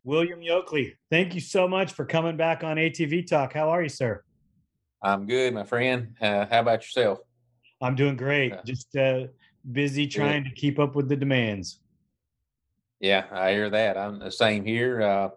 [0.05, 3.53] William Yokley, thank you so much for coming back on ATV Talk.
[3.53, 4.23] How are you, sir?
[5.03, 6.15] I'm good, my friend.
[6.21, 7.21] Uh, how about yourself?
[7.83, 8.55] I'm doing great.
[8.65, 9.27] Just uh,
[9.71, 11.80] busy trying to keep up with the demands.
[13.01, 13.97] Yeah, I hear that.
[13.97, 15.01] I'm the same here.
[15.01, 15.31] Uh,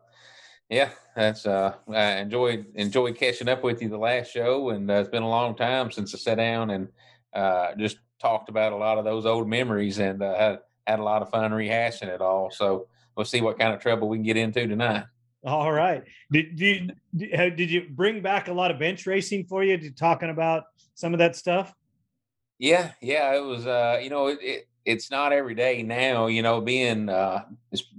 [0.69, 4.95] yeah, that's uh, I enjoyed enjoyed catching up with you the last show, and uh,
[4.95, 6.89] it's been a long time since I sat down and
[7.34, 11.03] uh, just talked about a lot of those old memories, and uh, had had a
[11.03, 12.52] lot of fun rehashing it all.
[12.52, 15.06] So we'll see what kind of trouble we can get into tonight.
[15.46, 16.03] All right.
[16.31, 19.78] Did you did you bring back a lot of bench racing for you?
[19.78, 20.63] Did talking about
[20.96, 21.73] some of that stuff?
[22.59, 23.35] Yeah, yeah.
[23.35, 27.10] It was uh, you know, it, it it's not every day now, you know, being
[27.10, 27.44] uh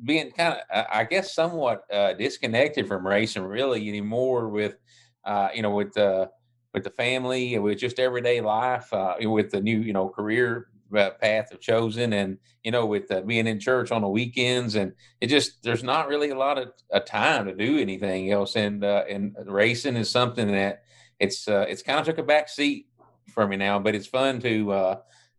[0.04, 4.76] being kind of I guess somewhat uh disconnected from racing really anymore with
[5.24, 6.26] uh you know with uh
[6.72, 10.68] with the family and with just everyday life uh with the new you know career
[10.94, 14.74] uh, path of chosen and you know with uh, being in church on the weekends
[14.74, 18.54] and it just there's not really a lot of a time to do anything else
[18.54, 20.82] and uh and racing is something that
[21.18, 22.86] it's uh it's kind of took a back seat
[23.32, 24.96] for me now but it's fun to uh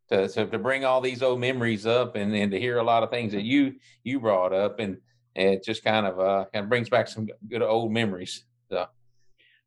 [0.10, 3.04] to, to, to bring all these old memories up and, and to hear a lot
[3.04, 4.98] of things that you you brought up and,
[5.38, 8.46] it just kind of uh kind of brings back some good old memories.
[8.70, 8.86] So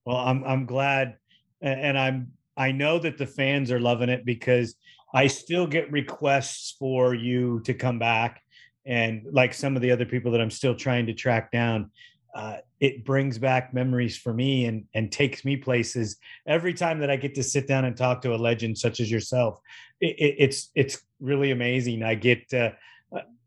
[0.07, 1.19] well I'm I'm glad
[1.61, 4.77] and I'm I know that the fans are loving it because
[5.15, 8.41] I still get requests for you to come back
[8.87, 11.91] and like some of the other people that I'm still trying to track down
[12.39, 17.11] uh, it brings back memories for me and and takes me places every time that
[17.11, 19.61] I get to sit down and talk to a legend such as yourself.
[20.01, 22.05] It, it, it's it's really amazing.
[22.05, 22.71] I get uh,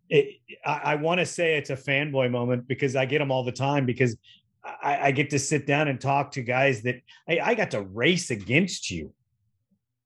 [0.10, 3.46] it, I, I want to say it's a fanboy moment because I get them all
[3.46, 4.18] the time because
[4.62, 6.96] I, I get to sit down and talk to guys that
[7.30, 9.14] I, I got to race against you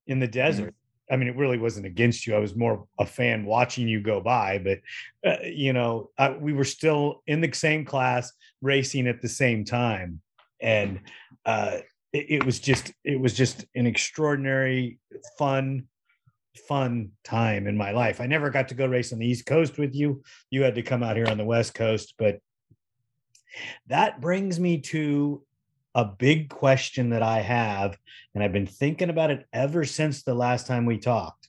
[0.06, 0.32] in the mm-hmm.
[0.34, 0.76] desert.
[0.76, 0.85] Mm-hmm.
[1.12, 2.36] I mean, it really wasn't against you.
[2.36, 4.80] I was more a fan watching you go by, but
[5.26, 9.66] uh, you know, uh, we were still in the same class, racing at the same
[9.66, 10.22] time,
[10.62, 11.00] and
[11.46, 11.78] uh,
[12.12, 14.98] it, it, was just it was just an extraordinary,
[15.38, 15.86] fun,
[16.68, 18.20] fun time in my life.
[18.20, 20.24] I never got to go race on the East Coast with you.
[20.50, 22.40] You had to come out here on the West Coast, but
[23.88, 25.45] that brings me to
[25.96, 27.98] a big question that I have,
[28.34, 31.48] and I've been thinking about it ever since the last time we talked.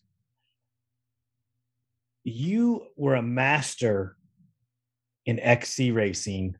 [2.22, 4.16] You were a master
[5.26, 6.56] in XC racing,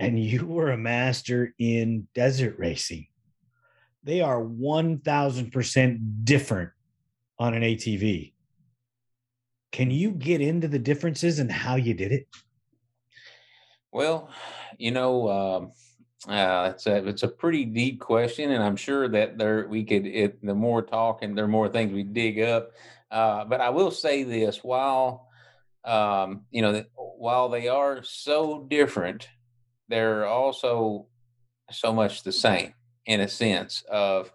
[0.00, 3.06] and you were a master in desert racing.
[4.02, 6.70] They are 1000% different
[7.38, 8.32] on an ATV.
[9.70, 12.26] Can you get into the differences and how you did it?
[13.92, 14.28] Well,
[14.78, 15.72] you know, um,
[16.28, 20.06] uh, it's a it's a pretty deep question, and I'm sure that there we could
[20.06, 22.72] it, the more talking, there are more things we dig up.
[23.10, 25.28] Uh, but I will say this: while
[25.84, 29.28] um, you know, while they are so different,
[29.88, 31.06] they're also
[31.70, 32.72] so much the same
[33.06, 34.32] in a sense of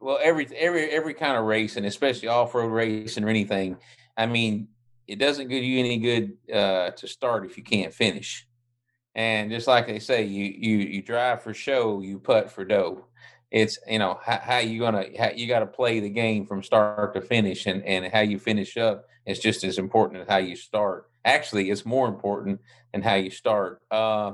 [0.00, 3.76] well every every every kind of race and especially off-road racing or anything
[4.16, 4.68] i mean
[5.08, 8.46] it doesn't do you any good uh, to start if you can't finish
[9.14, 13.04] And just like they say, you you you drive for show, you putt for dough.
[13.50, 16.62] It's you know how, how you gonna how, you got to play the game from
[16.62, 20.38] start to finish, and and how you finish up is just as important as how
[20.38, 21.08] you start.
[21.24, 22.60] Actually, it's more important
[22.92, 23.80] than how you start.
[23.90, 24.32] Uh,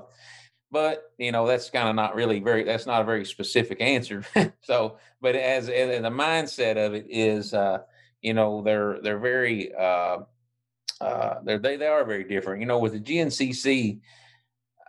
[0.71, 4.25] but you know that's kind of not really very that's not a very specific answer
[4.63, 7.79] so but as, as the mindset of it is uh
[8.23, 10.19] you know they're they're very uh
[11.01, 14.01] uh they're they, they are very different you know with the gncc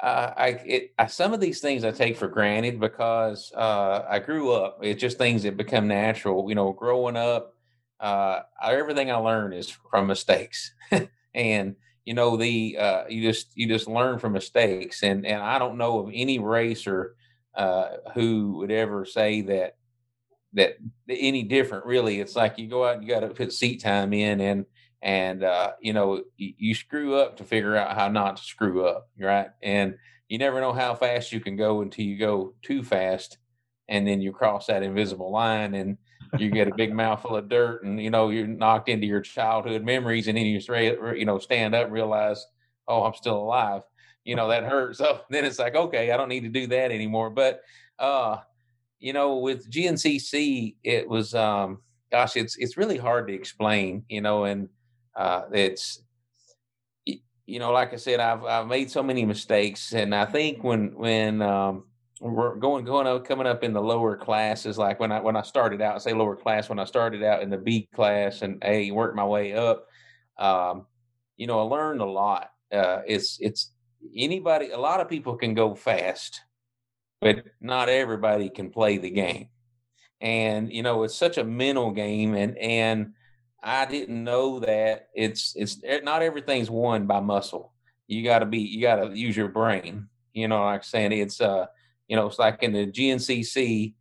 [0.02, 4.20] uh, I, it, I, some of these things I take for granted because uh, I
[4.20, 4.80] grew up.
[4.82, 6.50] It's just things that become natural.
[6.50, 7.54] You know, growing up,
[8.00, 10.74] uh, everything I learn is from mistakes,
[11.36, 15.04] and you know the uh, you just you just learn from mistakes.
[15.04, 17.16] And and I don't know of any racer
[17.54, 19.76] uh, who would ever say that
[20.54, 20.78] that
[21.10, 21.86] any different.
[21.86, 24.66] Really, it's like you go out and you got to put seat time in, and
[25.02, 28.86] and uh, you know you, you, screw up to figure out how not to screw
[28.86, 29.48] up right?
[29.62, 29.96] And
[30.28, 33.38] you never know how fast you can go until you go too fast
[33.90, 35.98] and then you cross that invisible line and
[36.38, 39.84] you get a big mouthful of dirt and you know you're knocked into your childhood
[39.84, 40.60] memories and then you
[41.16, 42.46] you know stand up and realize
[42.88, 43.82] oh i'm still alive.
[44.24, 46.92] You know that hurts so then it's like okay i don't need to do that
[46.92, 47.30] anymore.
[47.30, 47.62] But
[48.00, 48.38] uh
[49.00, 51.80] you know with gncc it was um
[52.12, 54.70] gosh it's it's really hard to explain you know and
[55.16, 56.02] uh, it's
[57.52, 60.96] you know, like I said, I've I've made so many mistakes, and I think when
[60.96, 61.84] when um,
[62.22, 65.42] we're going going up coming up in the lower classes, like when I when I
[65.42, 68.92] started out, say lower class, when I started out in the B class and A,
[68.92, 69.88] worked my way up,
[70.38, 70.86] um,
[71.36, 72.52] you know, I learned a lot.
[72.72, 73.72] Uh, it's it's
[74.16, 76.40] anybody, a lot of people can go fast,
[77.20, 79.50] but not everybody can play the game,
[80.22, 83.14] and you know, it's such a mental game, and and
[83.64, 87.74] I didn't know that it's it's eh, not everything's won by muscle.
[88.08, 90.08] You got to be you got to use your brain.
[90.34, 91.68] You know, like saying it's uh
[92.08, 93.94] you know it's like in the GNCC.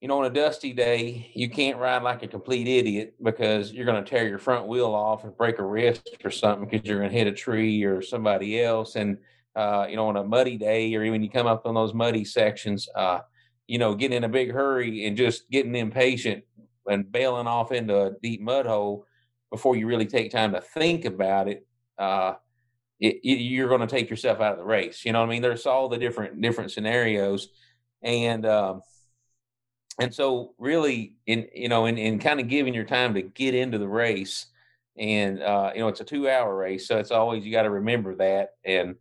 [0.00, 3.86] You know, on a dusty day, you can't ride like a complete idiot because you're
[3.86, 6.98] going to tear your front wheel off and break a wrist or something because you're
[6.98, 8.96] going to hit a tree or somebody else.
[8.96, 9.16] And
[9.56, 12.24] uh, you know, on a muddy day or when you come up on those muddy
[12.24, 13.20] sections, uh,
[13.66, 16.44] you know, getting in a big hurry and just getting impatient
[16.86, 19.06] and bailing off into a deep mud hole
[19.50, 21.66] before you really take time to think about it,
[21.98, 22.34] uh,
[23.00, 25.04] it, it, you're going to take yourself out of the race.
[25.04, 25.42] You know what I mean?
[25.42, 27.48] There's all the different different scenarios,
[28.02, 28.82] and um,
[30.00, 33.54] and so really in you know in, in kind of giving your time to get
[33.54, 34.46] into the race,
[34.96, 37.70] and uh, you know it's a two hour race, so it's always you got to
[37.70, 38.96] remember that, and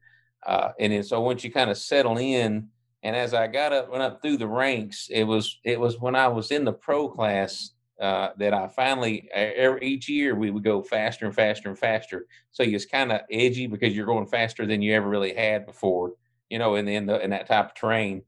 [0.46, 2.70] uh, and then, so once you kind of settle in
[3.04, 6.16] and as I got up, went up through the ranks, it was it was when
[6.16, 7.72] I was in the pro class
[8.02, 12.28] uh, that I finally every, each year we would go faster and faster and faster.
[12.52, 16.14] So it's kind of edgy because you're going faster than you ever really had before,
[16.50, 18.24] you know, in in, the, in that type of terrain.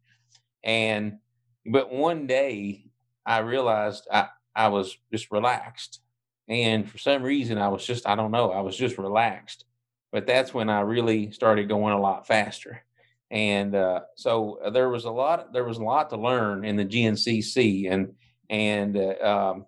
[0.64, 1.20] And
[1.66, 2.86] but one day
[3.26, 6.02] I realized I I was just relaxed,
[6.50, 9.64] and for some reason I was just I don't know I was just relaxed.
[10.12, 12.85] But that's when I really started going a lot faster
[13.32, 16.76] and uh, so uh, there was a lot there was a lot to learn in
[16.76, 18.14] the GNCC and
[18.50, 19.66] and uh, um,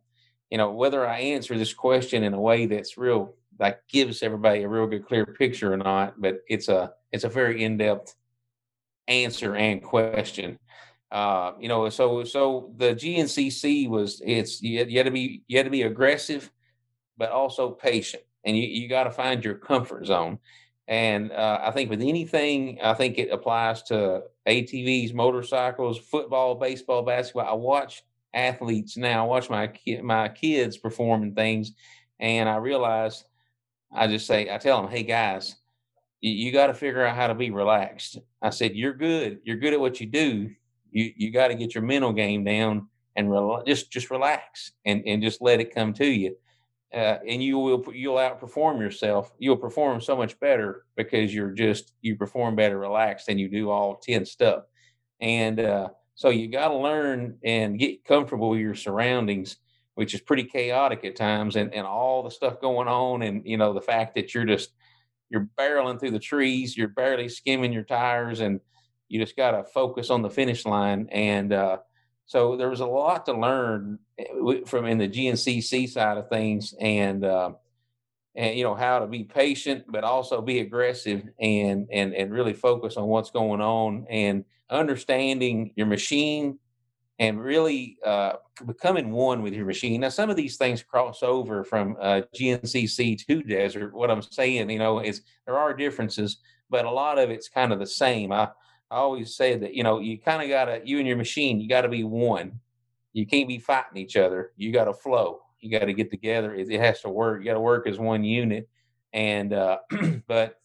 [0.50, 4.62] you know whether I answer this question in a way that's real that gives everybody
[4.62, 8.14] a real good clear picture or not but it's a it's a very in-depth
[9.08, 10.60] answer and question.
[11.10, 15.58] Uh, you know so so the GNCC was it's you you had to be you
[15.58, 16.52] had to be aggressive
[17.18, 20.38] but also patient and you, you got to find your comfort zone
[20.88, 27.02] and uh, I think with anything, I think it applies to ATVs, motorcycles, football, baseball,
[27.04, 27.48] basketball.
[27.48, 28.04] I watch
[28.34, 29.26] athletes now.
[29.26, 31.74] I watch my ki- my kids performing things,
[32.20, 33.26] and I realize
[33.94, 35.58] I just say I tell them, "Hey guys,
[36.22, 39.40] you, you got to figure out how to be relaxed." I said, "You're good.
[39.44, 40.52] You're good at what you do.
[40.92, 45.04] You you got to get your mental game down and re- just just relax and
[45.06, 46.38] and just let it come to you."
[46.94, 49.32] Uh, and you will you'll outperform yourself.
[49.38, 53.70] You'll perform so much better because you're just you perform better relaxed than you do
[53.70, 54.64] all tense stuff.
[55.20, 59.58] And uh, so you got to learn and get comfortable with your surroundings,
[59.96, 63.58] which is pretty chaotic at times, and and all the stuff going on, and you
[63.58, 64.72] know the fact that you're just
[65.30, 68.62] you're barreling through the trees, you're barely skimming your tires, and
[69.10, 71.78] you just got to focus on the finish line and uh,
[72.28, 74.26] so there was a lot to learn eh,
[74.66, 77.52] from in the GNCC side of things, and uh,
[78.36, 82.54] and you know how to be patient, but also be aggressive and and and really
[82.54, 86.60] focus on what's going on and understanding your machine
[87.20, 88.34] and really uh,
[88.66, 90.02] becoming one with your machine.
[90.02, 93.94] Now, some of these things cross over from uh, GNCC to desert.
[93.94, 96.38] What I'm saying, you know, is there are differences,
[96.70, 98.32] but a lot of it's kind of the same.
[98.32, 98.50] I,
[98.90, 101.60] I always say that, you know, you kind of got to, you and your machine,
[101.60, 102.60] you got to be one.
[103.14, 104.52] You can't be fighting each other.
[104.56, 105.42] You got to flow.
[105.60, 106.54] You got to get together.
[106.54, 107.40] It, it, has to work.
[107.40, 108.70] You got to work as one unit.
[109.12, 109.80] And, uh,
[110.28, 110.60] but,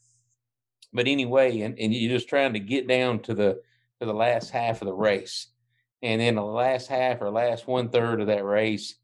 [0.93, 3.61] but anyway, and, and you're just trying to get down to the,
[4.01, 5.49] to the last half of the race.
[6.03, 8.97] And then the last half or last one third of that race,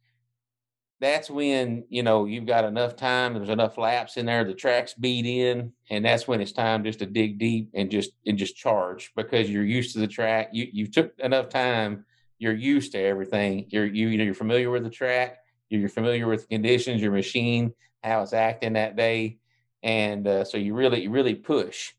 [1.00, 4.94] that's when you know you've got enough time there's enough laps in there the track's
[4.94, 8.56] beat in and that's when it's time just to dig deep and just and just
[8.56, 10.50] charge because you're used to the track.
[10.52, 12.04] You you took enough time
[12.40, 13.66] you're used to everything.
[13.68, 15.38] You're you, you know you're familiar with the track
[15.70, 19.38] you're familiar with the conditions your machine how it's acting that day
[19.82, 21.92] and uh, so you really you really push.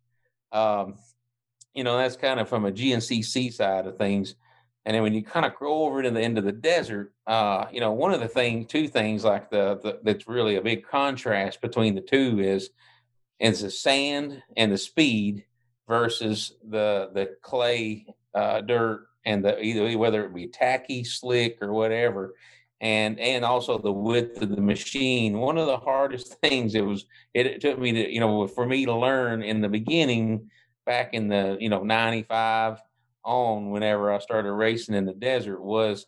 [0.51, 0.95] Um,
[1.73, 4.35] you know that's kind of from a gncc side of things
[4.89, 7.65] and then when you kind of go over to the end of the desert, uh,
[7.71, 10.83] you know, one of the things, two things like the, the that's really a big
[10.83, 12.71] contrast between the two is
[13.39, 15.45] is the sand and the speed
[15.87, 18.03] versus the the clay
[18.33, 22.33] uh, dirt and the either whether it be tacky, slick, or whatever,
[22.81, 25.37] and and also the width of the machine.
[25.37, 27.05] One of the hardest things it was
[27.35, 30.49] it, it took me to you know for me to learn in the beginning
[30.87, 32.81] back in the you know ninety five
[33.23, 36.05] on whenever I started racing in the desert was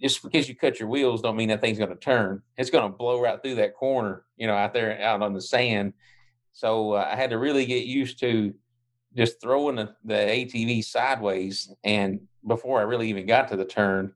[0.00, 2.42] just because you cut your wheels don't mean that thing's going to turn.
[2.56, 5.40] It's going to blow right through that corner, you know, out there out on the
[5.40, 5.94] sand.
[6.52, 8.54] So uh, I had to really get used to
[9.16, 14.12] just throwing the, the ATV sideways and before I really even got to the turn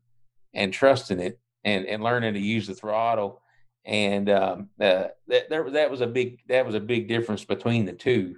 [0.53, 3.43] and trusting it and, and learning to use the throttle.
[3.87, 7.87] And um, uh, that, that, that was a big, that was a big difference between
[7.87, 8.37] the two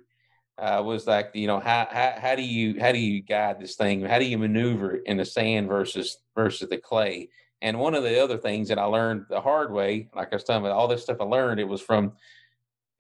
[0.63, 3.75] uh, was like, you know, how, how how do you how do you guide this
[3.75, 4.03] thing?
[4.03, 7.31] How do you maneuver in the sand versus versus the clay?
[7.61, 10.45] And one of the other things that I learned the hard way, like I was
[10.45, 12.13] telling you, all this stuff I learned, it was from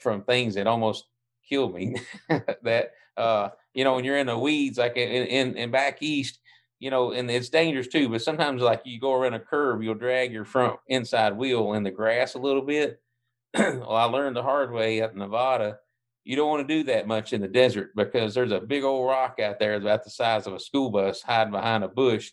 [0.00, 1.04] from things that almost
[1.48, 1.94] killed me.
[2.62, 6.40] that uh, you know, when you're in the weeds, like in, in in back east,
[6.80, 8.08] you know, and it's dangerous too.
[8.08, 11.84] But sometimes, like you go around a curve, you'll drag your front inside wheel in
[11.84, 13.00] the grass a little bit.
[13.54, 15.78] well, I learned the hard way up Nevada
[16.24, 19.06] you don't want to do that much in the desert because there's a big old
[19.06, 22.30] rock out there about the size of a school bus hiding behind a bush.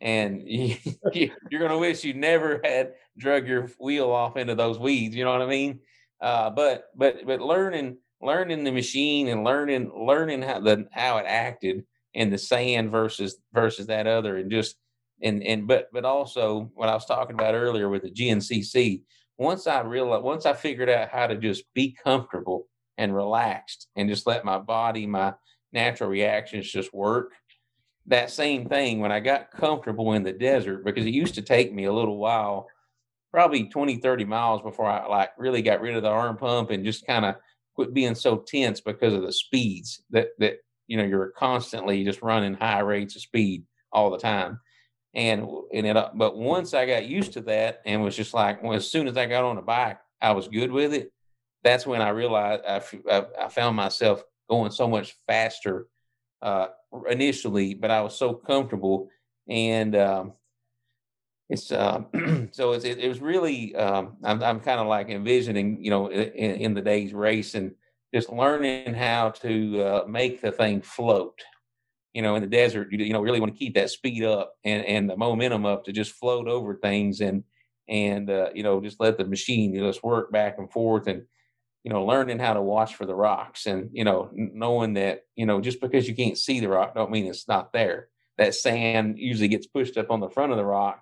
[0.00, 0.76] And you,
[1.14, 5.16] are going to wish you never had drug your wheel off into those weeds.
[5.16, 5.80] You know what I mean?
[6.20, 11.24] Uh, but but but learning learning the machine and learning learning how the how it
[11.26, 11.84] acted
[12.14, 14.76] in the sand versus versus that other and just
[15.20, 19.02] and and but but also what I was talking about earlier with the GNCC.
[19.38, 22.68] Once I realized, once I figured out how to just be comfortable
[22.98, 25.34] and relaxed and just let my body, my
[25.72, 27.32] natural reactions just work.
[28.06, 31.72] That same thing when I got comfortable in the desert, because it used to take
[31.72, 32.66] me a little while,
[33.30, 36.84] probably 20, 30 miles before I like really got rid of the arm pump and
[36.84, 37.36] just kind of
[37.74, 40.56] quit being so tense because of the speeds that, that,
[40.88, 44.60] you know, you're constantly just running high rates of speed all the time.
[45.14, 48.74] And, and it, but once I got used to that and was just like, well,
[48.74, 51.12] as soon as I got on a bike, I was good with it
[51.64, 52.82] that's when I realized I,
[53.40, 55.86] I, found myself going so much faster
[56.40, 56.68] uh,
[57.08, 59.08] initially, but I was so comfortable,
[59.48, 60.32] and um,
[61.48, 62.02] it's uh,
[62.52, 66.56] so it, it, was really um, I'm, I'm kind of like envisioning, you know, in,
[66.56, 67.72] in, the day's race and
[68.14, 71.38] just learning how to uh, make the thing float.
[72.14, 74.54] You know, in the desert, you, you know, really want to keep that speed up
[74.64, 77.44] and, and the momentum up to just float over things and
[77.88, 81.22] and uh, you know just let the machine just work back and forth and
[81.84, 85.46] you know, learning how to watch for the rocks and, you know, knowing that, you
[85.46, 88.08] know, just because you can't see the rock don't mean it's not there.
[88.38, 91.00] That sand usually gets pushed up on the front of the rock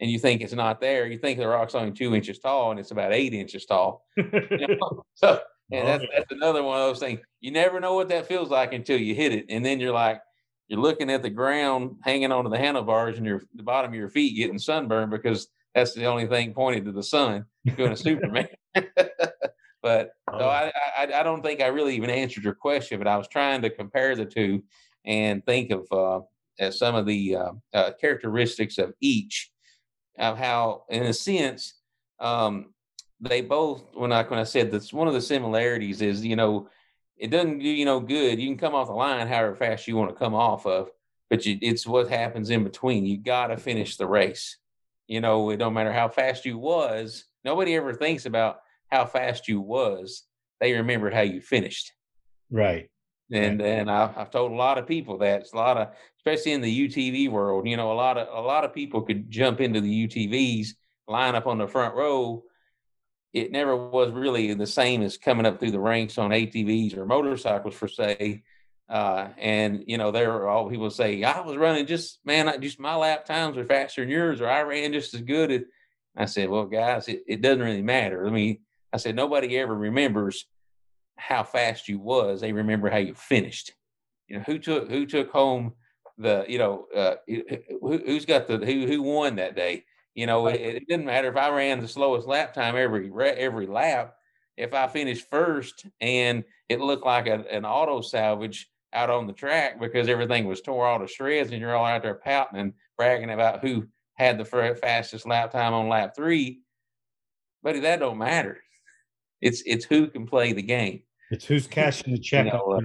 [0.00, 1.06] and you think it's not there.
[1.06, 4.06] You think the rock's only two inches tall and it's about eight inches tall.
[4.16, 4.30] you
[4.68, 5.02] know?
[5.16, 5.40] So,
[5.72, 7.20] and that's, that's another one of those things.
[7.40, 9.46] You never know what that feels like until you hit it.
[9.48, 10.20] And then you're like,
[10.68, 14.08] you're looking at the ground hanging onto the handlebars and your the bottom of your
[14.08, 18.48] feet getting sunburned because that's the only thing pointed to the sun doing a Superman.
[19.84, 20.38] But oh.
[20.38, 23.28] so I, I, I don't think I really even answered your question, but I was
[23.28, 24.62] trying to compare the two
[25.04, 29.52] and think of uh, some of the uh, uh, characteristics of each,
[30.18, 31.74] of how, in a sense,
[32.18, 32.72] um,
[33.20, 33.84] they both.
[33.92, 36.68] When I when I said that's one of the similarities is you know
[37.18, 38.40] it doesn't do you no good.
[38.40, 40.88] You can come off the line however fast you want to come off of,
[41.28, 43.04] but you, it's what happens in between.
[43.04, 44.56] You got to finish the race.
[45.08, 47.26] You know, it don't matter how fast you was.
[47.44, 48.60] Nobody ever thinks about
[48.94, 50.24] how fast you was,
[50.60, 51.92] they remember how you finished.
[52.50, 52.88] Right.
[53.32, 53.68] And right.
[53.68, 56.60] and I, have told a lot of people that it's a lot of, especially in
[56.60, 59.80] the UTV world, you know, a lot of a lot of people could jump into
[59.80, 60.68] the UTVs,
[61.08, 62.44] line up on the front row,
[63.32, 67.04] it never was really the same as coming up through the ranks on ATVs or
[67.04, 68.44] motorcycles for say.
[68.88, 72.58] Uh, and you know, there are all people say, I was running just man, I,
[72.58, 75.50] just my lap times are faster than yours, or I ran just as good.
[75.50, 75.62] As,
[76.16, 78.26] I said, well, guys, it, it doesn't really matter.
[78.26, 78.58] I mean,
[78.94, 80.46] I said nobody ever remembers
[81.16, 82.40] how fast you was.
[82.40, 83.72] They remember how you finished.
[84.28, 85.72] You know, who took who took home
[86.16, 89.84] the you know uh, who, has got the who who won that day.
[90.14, 93.66] You know, it, it, didn't matter if I ran the slowest lap time every every
[93.66, 94.14] lap.
[94.56, 99.32] If I finished first and it looked like a, an auto salvage out on the
[99.32, 102.74] track because everything was tore all to shreds and you're all out there pouting and
[102.96, 106.60] bragging about who had the fastest lap time on lap three,
[107.64, 108.63] buddy, that don't matter.
[109.44, 111.02] It's it's who can play the game.
[111.30, 112.46] It's who's cashing the check.
[112.46, 112.80] You know,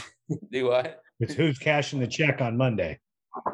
[0.00, 1.02] uh, do what?
[1.20, 2.98] It's who's cashing the check on Monday.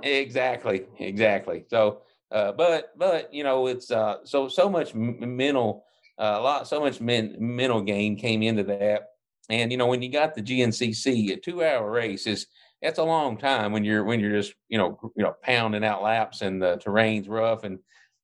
[0.05, 1.65] Exactly, exactly.
[1.69, 5.85] So, uh, but but you know, it's uh, so so much mental,
[6.17, 9.09] uh, a lot, so much men, mental game came into that.
[9.51, 12.47] And you know, when you got the GNCC, a two-hour race is
[12.81, 16.05] that's a long time when you're when you're just you know you know pounding out
[16.05, 17.81] laps and the terrain's rough and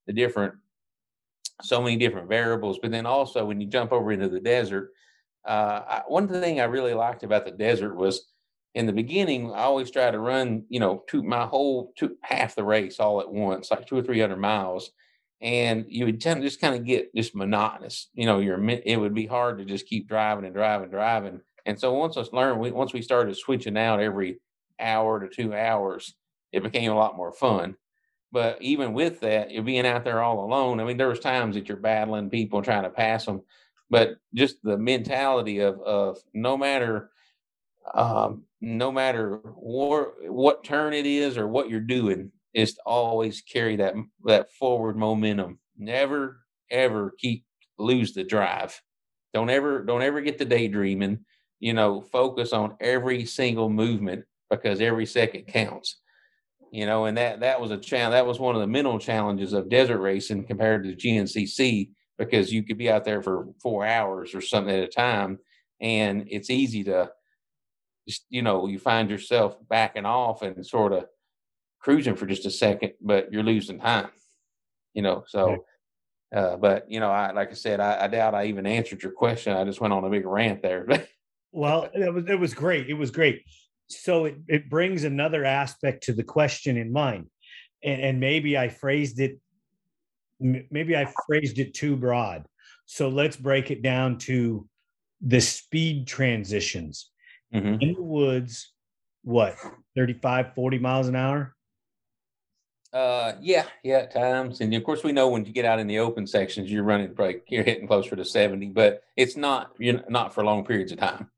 [0.07, 0.55] the different
[1.63, 2.79] so many different variables.
[2.81, 4.91] But then also when you jump over into the desert,
[5.47, 8.29] uh, I, one thing I really liked about the desert was
[8.75, 12.65] in the beginning, I always try to run, you know, my whole two half the
[12.65, 14.91] race all at once, like two or three hundred miles,
[15.41, 18.09] and you would tend to just kind of get just monotonous.
[18.15, 21.41] You know, you're it would be hard to just keep driving and driving, driving.
[21.67, 24.41] And so once I learned, once we started switching out every
[24.81, 26.15] hour to two hours,
[26.53, 27.77] it became a lot more fun.
[28.35, 30.81] But even with that, you're being out there all alone.
[30.81, 33.43] I mean, there was times that you're battling people trying to pass them,
[33.91, 37.11] but just the mentality of of no matter
[37.95, 43.41] um, no matter what what turn it is or what you're doing, is to always
[43.41, 45.61] carry that that forward momentum.
[45.79, 46.41] Never
[46.73, 47.45] ever keep
[47.79, 48.83] lose the drive.
[49.33, 51.21] Don't ever don't ever get the daydreaming.
[51.61, 56.01] You know, focus on every single movement because every second counts.
[56.75, 58.15] You know, and that that was a challenge.
[58.15, 62.65] That was one of the mental challenges of desert racing compared to GNCC because you
[62.65, 65.39] could be out there for four hours or something at a time,
[65.81, 67.13] and it's easy to
[68.09, 71.05] just you know you find yourself backing off and sort of
[71.79, 74.11] cruising for just a second, but you're losing time.
[74.95, 75.65] You know, so.
[76.35, 79.13] Uh, but you know, I like I said, I, I, doubt I even answered your
[79.13, 79.53] question.
[79.53, 80.85] I just went on a big rant there.
[81.53, 82.91] well, it was it was great.
[82.91, 83.45] It was great.
[83.89, 87.27] So it it brings another aspect to the question in mind,
[87.83, 89.39] and, and maybe I phrased it.
[90.41, 92.45] Maybe I phrased it too broad.
[92.87, 94.69] So let's break it down to
[95.21, 97.11] the speed transitions
[97.53, 97.81] mm-hmm.
[97.81, 98.73] in the woods,
[99.23, 99.57] what,
[99.97, 101.55] 35, 40 miles an hour?
[102.93, 104.61] Uh, yeah, yeah, at times.
[104.61, 107.13] And of course, we know when you get out in the open sections, you're running
[107.13, 110.99] probably you're hitting closer to 70, but it's not you're not for long periods of
[110.99, 111.29] time.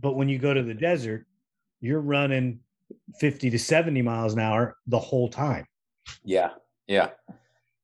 [0.00, 1.26] But when you go to the desert,
[1.82, 2.60] you're running
[3.20, 5.66] 50 to 70 miles an hour the whole time.
[6.24, 6.50] Yeah,
[6.86, 7.10] yeah,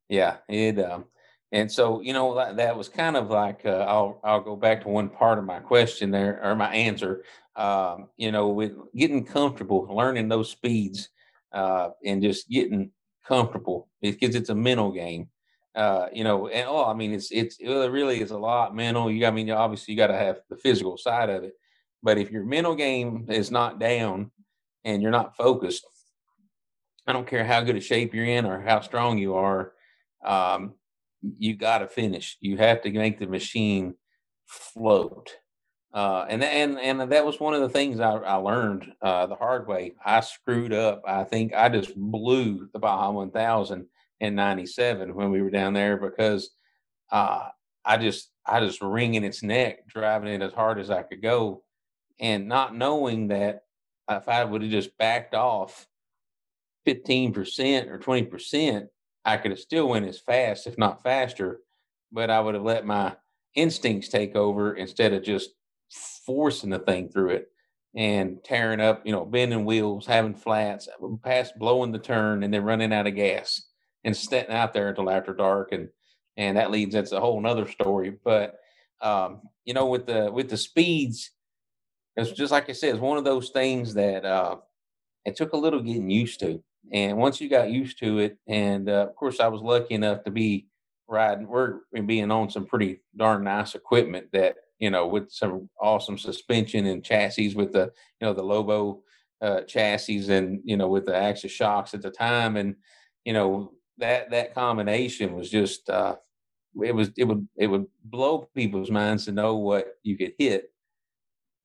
[0.08, 0.36] yeah.
[0.48, 1.04] It um,
[1.52, 4.82] and so you know that, that was kind of like uh, I'll I'll go back
[4.82, 7.22] to one part of my question there or my answer
[7.58, 11.08] um, you know, with getting comfortable, learning those speeds,
[11.52, 12.92] uh, and just getting
[13.26, 15.28] comfortable because it's a mental game.
[15.74, 19.10] Uh, you know, and oh, I mean, it's it's it really is a lot mental.
[19.10, 21.54] You, I mean, obviously, you got to have the physical side of it,
[22.02, 24.30] but if your mental game is not down
[24.84, 25.84] and you're not focused,
[27.06, 29.72] I don't care how good a shape you're in or how strong you are,
[30.24, 30.74] um,
[31.22, 32.36] you got to finish.
[32.40, 33.94] You have to make the machine
[34.46, 35.30] float.
[35.92, 39.36] Uh, and and and that was one of the things I, I learned uh, the
[39.36, 39.94] hard way.
[40.04, 41.02] I screwed up.
[41.06, 43.86] I think I just blew the Baja 1000
[44.20, 46.50] in '97 when we were down there because
[47.10, 47.48] uh,
[47.86, 51.62] I just I just wringing its neck, driving it as hard as I could go,
[52.20, 53.64] and not knowing that
[54.10, 55.86] if I would have just backed off
[56.86, 58.88] 15% or 20%,
[59.24, 61.60] I could have still went as fast, if not faster,
[62.10, 63.16] but I would have let my
[63.54, 65.50] instincts take over instead of just
[66.24, 67.48] forcing the thing through it
[67.94, 70.88] and tearing up, you know, bending wheels, having flats,
[71.22, 73.62] past blowing the turn, and then running out of gas
[74.04, 75.72] and sitting out there until after dark.
[75.72, 75.88] And
[76.36, 78.16] and that leads that's a whole nother story.
[78.22, 78.56] But
[79.00, 81.30] um, you know, with the with the speeds,
[82.18, 84.56] it's just like I said, it's one of those things that uh,
[85.24, 86.62] it took a little getting used to.
[86.92, 90.24] And once you got used to it, and uh, of course, I was lucky enough
[90.24, 90.66] to be
[91.06, 96.18] riding, we're being on some pretty darn nice equipment that you know, with some awesome
[96.18, 99.02] suspension and chassis with the, you know, the Lobo
[99.42, 102.56] uh, chassis and, you know, with the Axis shocks at the time.
[102.56, 102.76] And,
[103.24, 106.16] you know, that, that combination was just, uh,
[106.82, 110.70] it was it would it would blow people's minds to know what you could hit,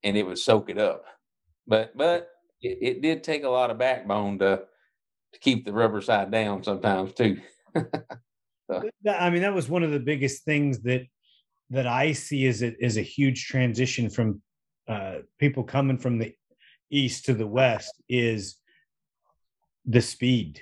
[0.04, 1.06] and it would soak it up.
[1.68, 2.30] But but
[2.62, 4.63] it, it did take a lot of backbone to
[5.34, 7.39] to keep the rubber side down sometimes too.
[8.72, 8.89] so.
[9.10, 11.06] I mean, that was one of the biggest things that
[11.70, 14.42] that I see as a, as a huge transition from
[14.88, 16.34] uh, people coming from the
[16.92, 18.58] east to the west is
[19.86, 20.62] the speed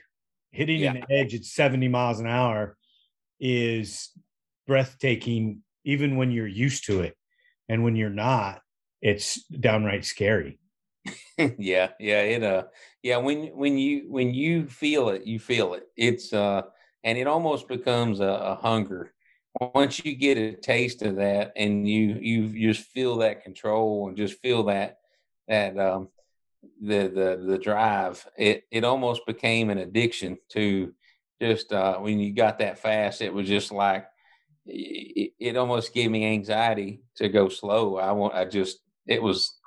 [0.51, 0.93] hitting yeah.
[0.93, 2.77] an edge at 70 miles an hour
[3.39, 4.11] is
[4.67, 7.15] breathtaking even when you're used to it
[7.67, 8.61] and when you're not
[9.01, 10.59] it's downright scary.
[11.57, 12.65] Yeah yeah it uh
[13.01, 15.87] yeah when when you when you feel it you feel it.
[15.97, 16.63] It's uh
[17.03, 19.13] and it almost becomes a, a hunger.
[19.59, 24.17] Once you get a taste of that and you you just feel that control and
[24.17, 24.99] just feel that
[25.47, 26.09] that um
[26.81, 30.93] the the the drive it it almost became an addiction to
[31.41, 34.05] just uh when you got that fast it was just like
[34.65, 37.97] it, it almost gave me anxiety to go slow.
[37.97, 39.57] I want i just it was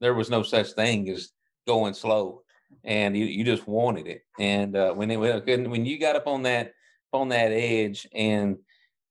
[0.00, 1.30] there was no such thing as
[1.66, 2.42] going slow
[2.84, 4.22] and you, you just wanted it.
[4.38, 6.72] And uh when it when you got up on that
[7.12, 8.56] on that edge and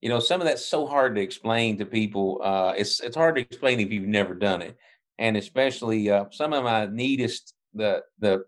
[0.02, 3.36] you know some of that's so hard to explain to people uh it's it's hard
[3.36, 4.78] to explain if you've never done it.
[5.18, 8.44] And especially uh some of my neatest the the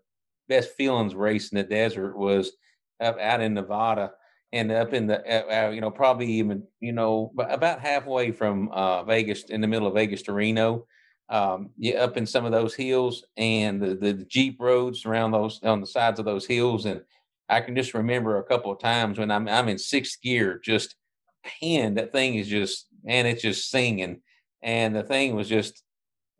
[0.48, 2.52] best feelings race in the desert was
[3.00, 4.12] up out in nevada
[4.52, 8.68] and up in the uh, uh you know probably even you know about halfway from
[8.72, 10.86] uh vegas in the middle of vegas to reno
[11.30, 15.30] um yeah up in some of those hills and the, the, the jeep roads around
[15.30, 17.00] those on the sides of those hills and
[17.48, 20.96] i can just remember a couple of times when i'm i'm in sixth gear just
[21.44, 24.20] hand, that thing is just, and it's just singing.
[24.62, 25.82] And the thing was just,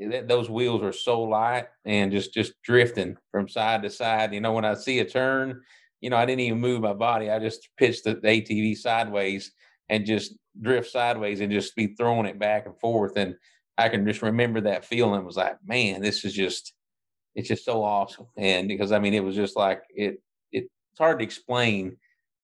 [0.01, 4.35] that, those wheels are so light and just just drifting from side to side.
[4.35, 5.61] You know, when I see a turn,
[6.01, 7.31] you know, I didn't even move my body.
[7.31, 9.53] I just pitched the ATV sideways
[9.89, 13.17] and just drift sideways and just be throwing it back and forth.
[13.17, 13.37] And
[13.77, 15.21] I can just remember that feeling.
[15.21, 16.75] It was like, man, this is just,
[17.35, 18.27] it's just so awesome.
[18.37, 20.23] And because I mean, it was just like it.
[20.53, 21.97] It's hard to explain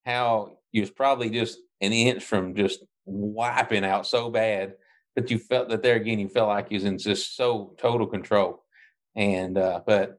[0.04, 4.74] how you was probably just an inch from just wiping out so bad.
[5.14, 8.06] But you felt that there again, you felt like he was in just so total
[8.06, 8.64] control.
[9.14, 10.18] And uh, but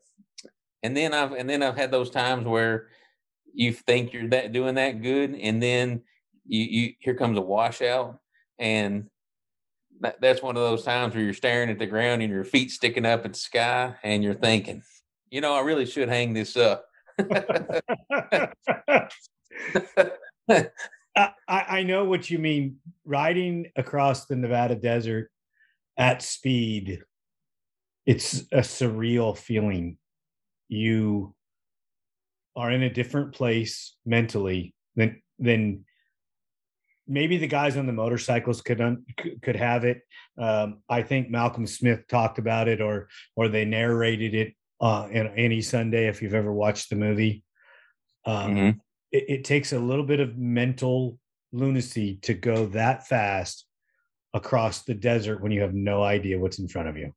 [0.84, 2.88] and then I've and then I've had those times where
[3.54, 6.02] you think you're that doing that good, and then
[6.46, 8.20] you, you here comes a washout,
[8.60, 9.10] and
[10.02, 12.72] that, that's one of those times where you're staring at the ground and your feet
[12.72, 14.84] sticking up at the sky, and you're thinking,
[15.30, 16.86] you know, I really should hang this up.
[20.50, 22.78] I, I know what you mean.
[23.06, 25.30] Riding across the Nevada desert
[25.98, 27.02] at speed,
[28.06, 29.98] it's a surreal feeling.
[30.68, 31.36] You
[32.56, 35.86] are in a different place mentally than than
[37.12, 39.06] maybe the guys on the motorcycles could un,
[39.42, 40.02] could have it.
[40.38, 45.28] Um, I think Malcolm Smith talked about it, or or they narrated it uh, On
[45.38, 47.44] Any Sunday if you've ever watched the movie.
[48.26, 48.80] Um, mm-hmm
[49.12, 51.20] it, it takes a little bit of mental
[51.52, 53.66] lunacy to go that fast
[54.34, 57.14] across the desert when you have no idea what's in front of you.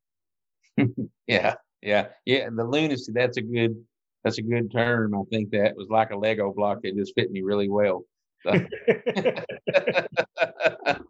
[1.27, 2.49] yeah, yeah, yeah.
[2.55, 3.13] The lunacy.
[3.13, 3.77] That's a good.
[4.25, 5.15] That's a good term.
[5.15, 8.05] I think that was like a Lego block that just fit me really well.
[8.43, 8.53] So.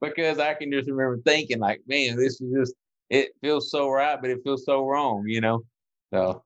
[0.00, 2.74] because I can just remember thinking, like, man, this is just.
[3.08, 5.26] It feels so right, but it feels so wrong.
[5.28, 5.62] You know.
[6.12, 6.42] So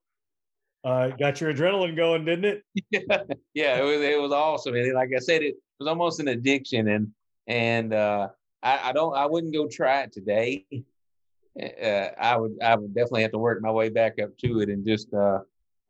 [0.84, 2.64] uh, got your adrenaline going, didn't it?
[2.90, 3.00] yeah,
[3.54, 6.88] yeah, it was it was awesome, and like I said, it was almost an addiction,
[6.88, 7.08] and
[7.46, 8.28] and uh,
[8.62, 10.64] I, I don't I wouldn't go try it today.
[11.60, 14.70] Uh, I would I would definitely have to work my way back up to it,
[14.70, 15.40] and just uh,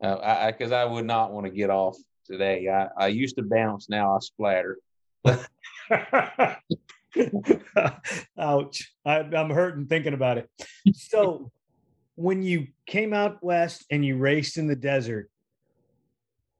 [0.03, 2.67] uh I because I, I would not want to get off today.
[2.67, 4.77] I I used to bounce, now I splatter.
[8.37, 8.93] Ouch!
[9.05, 10.49] I, I'm hurting thinking about it.
[10.93, 11.51] So
[12.15, 15.29] when you came out west and you raced in the desert,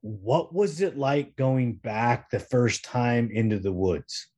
[0.00, 4.28] what was it like going back the first time into the woods?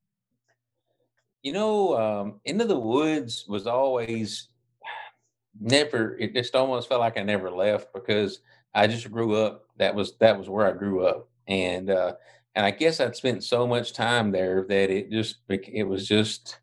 [1.43, 4.49] You know, um, into the woods was always
[5.61, 6.17] never.
[6.19, 8.41] It just almost felt like I never left because
[8.75, 9.65] I just grew up.
[9.79, 12.15] That was that was where I grew up, and uh,
[12.55, 16.59] and I guess I'd spent so much time there that it just it was just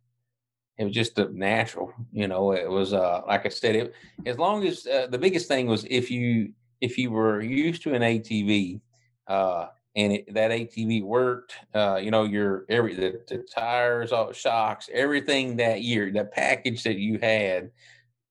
[0.82, 3.93] it was just natural you know it was uh like i said it
[4.25, 6.51] as long as uh, the biggest thing was if you
[6.82, 8.82] if you were used to an atv
[9.27, 14.32] uh and it, that atv worked uh you know your every the, the tires all
[14.32, 17.69] shocks everything that year the package that you had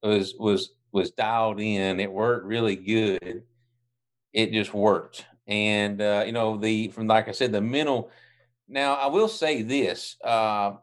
[0.03, 3.45] was was was dialed in it worked really good
[4.33, 8.11] it just worked and uh you know the from like i said the mental
[8.71, 10.75] now I will say this: uh,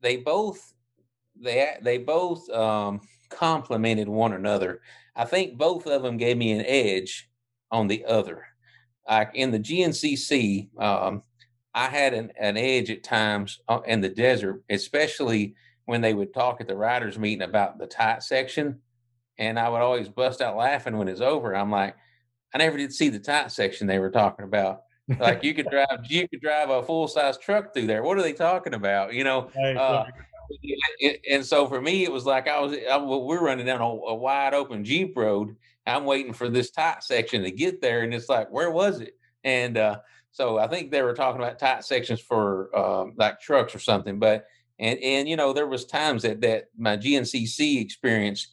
[0.00, 0.72] they both
[1.38, 4.80] they they both um, complemented one another.
[5.16, 7.28] I think both of them gave me an edge
[7.72, 8.44] on the other.
[9.08, 11.22] Like in the GNCC, um,
[11.74, 15.56] I had an, an edge at times uh, in the desert, especially
[15.86, 18.78] when they would talk at the riders meeting about the tight section.
[19.38, 21.56] And I would always bust out laughing when it's over.
[21.56, 21.96] I'm like,
[22.54, 24.82] I never did see the tight section they were talking about.
[25.18, 28.02] Like you could drive, you could drive a full size truck through there.
[28.02, 29.14] What are they talking about?
[29.14, 30.04] You know, uh,
[31.30, 34.14] and so for me, it was like I was, I, we're running down a, a,
[34.14, 35.56] wide open Jeep road.
[35.86, 38.02] I'm waiting for this tight section to get there.
[38.02, 39.14] And it's like, where was it?
[39.44, 39.98] And uh,
[40.30, 44.18] so I think they were talking about tight sections for um, like trucks or something.
[44.18, 44.46] But,
[44.78, 48.48] and, and, you know, there was times that, that my GNCC experience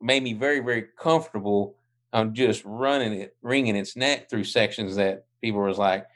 [0.00, 1.76] made me very, very comfortable
[2.12, 6.06] on just running it, wringing its neck through sections that people was like,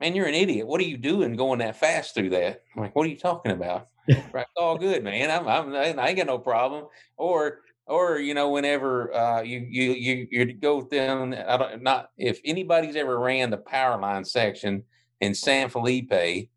[0.00, 0.66] man, you're an idiot.
[0.66, 2.62] What are you doing going that fast through that?
[2.74, 3.88] I'm like, what are you talking about?
[4.32, 5.30] right, all good, man.
[5.30, 6.86] I'm, I'm, I ain't got no problem.
[7.16, 12.10] Or, or you know, whenever uh, you you you you go down, I don't not
[12.16, 14.84] if anybody's ever ran the power line section
[15.20, 16.48] in San Felipe,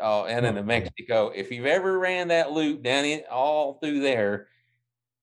[0.00, 4.46] uh, and in Mexico, if you've ever ran that loop down it all through there,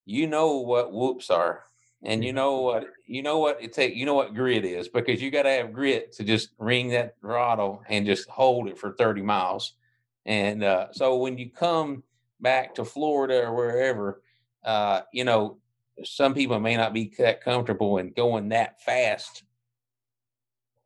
[0.06, 1.64] you know what whoops are
[2.04, 5.22] and you know what you know what it take you know what grit is because
[5.22, 8.94] you got to have grit to just ring that throttle and just hold it for
[8.94, 9.74] 30 miles.
[10.26, 12.04] And uh, so when you come
[12.40, 14.22] back to florida or wherever
[14.66, 15.58] uh, you know
[16.04, 19.44] some people may not be that comfortable in going that fast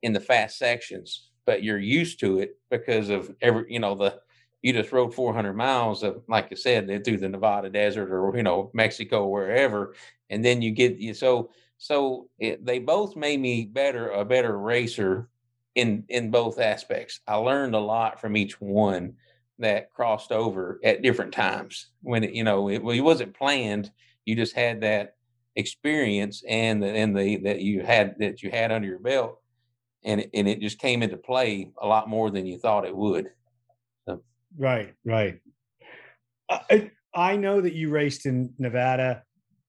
[0.04, 4.20] in the fast sections but you're used to it because of every you know the
[4.62, 8.44] you just rode 400 miles of like you said through the nevada desert or you
[8.44, 9.96] know mexico wherever
[10.30, 14.58] and then you get you so so it, they both made me better a better
[14.58, 15.30] racer
[15.76, 19.14] in in both aspects i learned a lot from each one
[19.60, 23.92] that crossed over at different times when it, you know it, it wasn't planned
[24.26, 25.16] you just had that
[25.56, 29.40] experience and the and the that you had that you had under your belt
[30.04, 32.96] and it, and it just came into play a lot more than you thought it
[32.96, 33.30] would
[34.08, 34.22] so.
[34.58, 35.40] right right
[36.50, 39.24] I, I know that you raced in nevada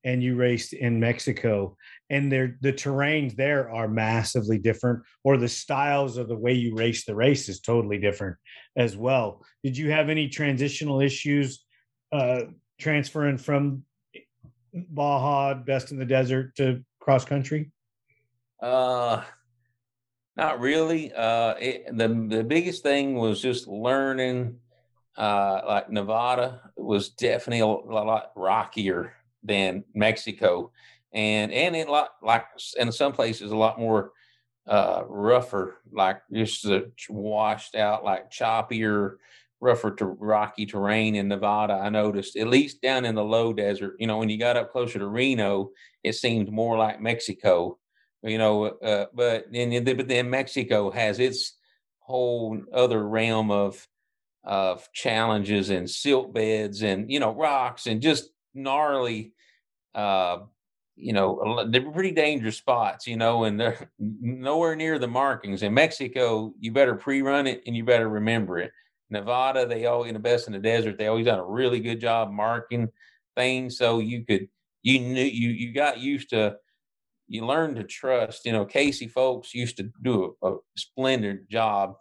[0.08, 1.76] and you raced in Mexico
[2.08, 7.04] and the terrains there are massively different or the styles of the way you race
[7.04, 8.34] the race is totally different
[8.74, 9.44] as well.
[9.62, 11.62] Did you have any transitional issues
[12.10, 12.44] uh
[12.80, 13.84] transferring from
[14.72, 17.70] Baja best in the desert to cross country?
[18.62, 19.22] Uh
[20.38, 21.12] not really.
[21.12, 24.56] Uh it, the the biggest thing was just learning
[25.18, 29.12] uh like Nevada was definitely a, a lot rockier
[29.42, 30.72] than Mexico,
[31.12, 32.44] and and in lot like
[32.78, 34.12] in some places a lot more
[34.66, 39.16] uh, rougher, like just the washed out, like choppier,
[39.60, 41.74] rougher to rocky terrain in Nevada.
[41.74, 43.96] I noticed at least down in the low desert.
[43.98, 45.70] You know, when you got up closer to Reno,
[46.04, 47.78] it seemed more like Mexico.
[48.22, 51.56] You know, uh, but then but then Mexico has its
[52.00, 53.86] whole other realm of
[54.44, 59.32] of challenges and silt beds and you know rocks and just gnarly,
[59.94, 60.38] uh,
[60.96, 65.62] you know, they're pretty dangerous spots, you know, and they're nowhere near the markings.
[65.62, 68.72] In Mexico, you better pre-run it and you better remember it.
[69.10, 70.98] Nevada, they all in the best in the desert.
[70.98, 72.88] They always done a really good job marking
[73.36, 74.48] things, so you could
[74.82, 76.56] you knew you you got used to
[77.28, 78.44] you learned to trust.
[78.44, 81.94] You know, Casey Folks used to do a, a splendid job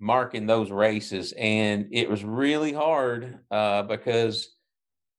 [0.00, 4.56] marking those races, and it was really hard uh, because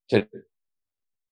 [0.10, 0.28] to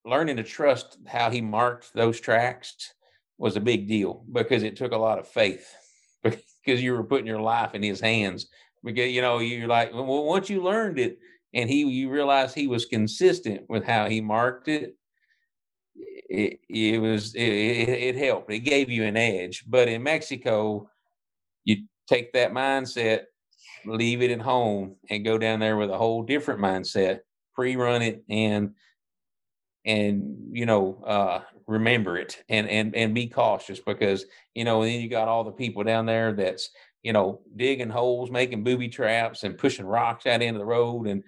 [0.05, 2.93] learning to trust how he marked those tracks
[3.37, 5.67] was a big deal because it took a lot of faith
[6.23, 8.47] because you were putting your life in his hands.
[8.83, 11.19] Because you know you're like well once you learned it
[11.53, 14.95] and he you realized he was consistent with how he marked it
[15.95, 18.51] it, it was it, it helped.
[18.51, 19.65] It gave you an edge.
[19.67, 20.89] But in mexico
[21.63, 23.25] you take that mindset
[23.85, 27.19] leave it at home and go down there with a whole different mindset
[27.53, 28.71] pre-run it and
[29.85, 35.01] and you know uh remember it and and and be cautious because you know then
[35.01, 36.69] you got all the people down there that's
[37.01, 41.23] you know digging holes making booby traps and pushing rocks out into the road and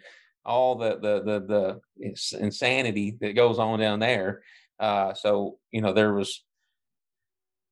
[0.45, 1.79] all the the the,
[2.11, 4.43] the insanity that goes on down there.
[4.79, 6.43] Uh so you know there was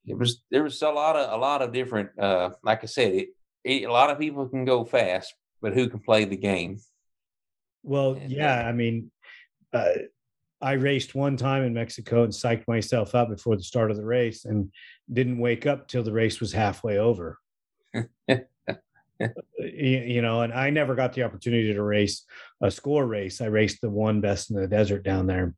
[0.07, 3.13] it was there was a lot of a lot of different uh like i said
[3.13, 3.29] it,
[3.63, 6.79] it, a lot of people can go fast but who can play the game?
[7.83, 9.11] Well, and, yeah, uh, I mean,
[9.73, 9.89] uh,
[10.62, 14.06] I raced one time in Mexico and psyched myself up before the start of the
[14.06, 14.71] race and
[15.12, 17.39] didn't wake up till the race was halfway over.
[19.60, 22.26] you know, and I never got the opportunity to race
[22.62, 23.41] a score race.
[23.41, 25.56] I raced the one best in the desert down there.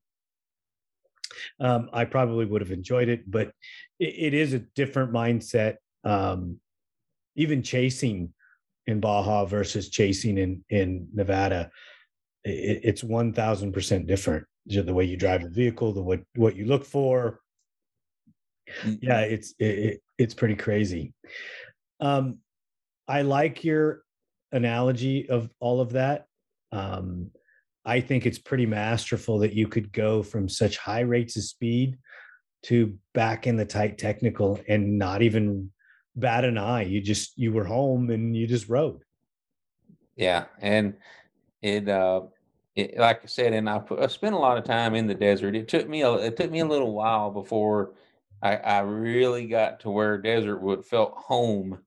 [1.59, 3.51] Um, I probably would have enjoyed it, but
[3.99, 5.77] it, it is a different mindset.
[6.03, 6.59] Um,
[7.35, 8.33] even chasing
[8.85, 11.71] in Baja versus chasing in in Nevada,
[12.43, 14.45] it, it's one thousand percent different.
[14.65, 17.39] The way you drive the vehicle, the what what you look for.
[18.83, 18.99] Mm.
[19.01, 21.13] Yeah, it's it, it's pretty crazy.
[21.99, 22.39] Um,
[23.07, 24.03] I like your
[24.51, 26.27] analogy of all of that.
[26.71, 27.31] Um,
[27.85, 31.97] I think it's pretty masterful that you could go from such high rates of speed
[32.63, 35.71] to back in the tight technical and not even
[36.15, 36.83] bat an eye.
[36.83, 39.01] You just you were home and you just rode.
[40.15, 40.93] Yeah, and
[41.61, 42.21] it uh
[42.75, 45.13] it, like I said, and I, put, I spent a lot of time in the
[45.13, 45.55] desert.
[45.55, 47.93] It took me a it took me a little while before
[48.41, 51.79] I, I really got to where desert would felt home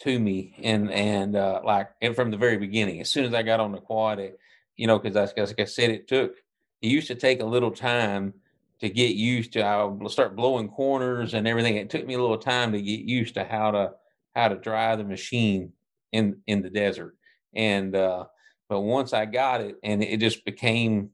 [0.00, 0.54] to me.
[0.62, 3.72] And and uh, like and from the very beginning as soon as i got on
[3.72, 4.38] the quad it,
[4.76, 6.36] you know because like i said it took
[6.82, 8.34] it used to take a little time
[8.80, 11.76] to get used to i would start blowing corners and everything.
[11.76, 13.92] It took me a little time to get used to how to
[14.34, 15.72] how to drive the machine
[16.12, 17.16] in in the desert.
[17.54, 18.26] And uh
[18.68, 21.10] but once i got it and it just became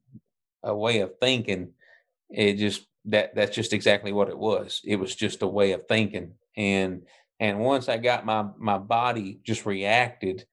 [0.62, 1.72] a way of thinking
[2.30, 5.86] it just that that's just exactly what it was it was just a way of
[5.86, 7.02] thinking and
[7.42, 10.46] and once I got my my body just reacted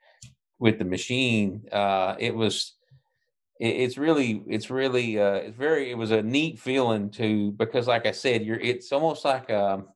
[0.58, 2.74] with the machine, uh, it was
[3.60, 7.88] it, it's really it's really uh, it's very it was a neat feeling to because
[7.88, 9.90] like I said, you're it's almost like um,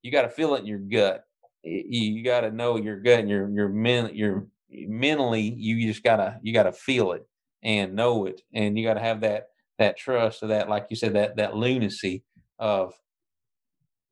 [0.00, 1.26] you got to feel it in your gut.
[1.62, 1.82] You,
[2.14, 6.38] you got to know your gut and your your men your mentally you just gotta
[6.42, 7.26] you gotta feel it
[7.62, 10.96] and know it and you got to have that that trust of that like you
[10.96, 12.22] said that that lunacy
[12.58, 12.92] of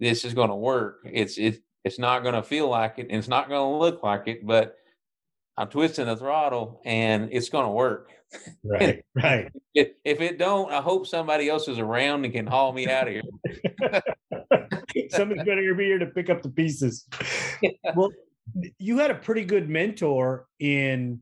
[0.01, 3.49] this is to work it's it it's not to feel like it and it's not
[3.61, 4.77] to look like it, but
[5.57, 8.11] I'm twisting the throttle and it's to work.
[8.65, 9.53] Right, right.
[9.73, 13.07] if, if it don't, I hope somebody else is around and can haul me out
[13.07, 13.23] of here.
[15.11, 17.07] Somebody's better be here to pick up the pieces.
[17.63, 17.71] Yeah.
[17.95, 18.11] Well,
[18.79, 21.21] you had a pretty good mentor in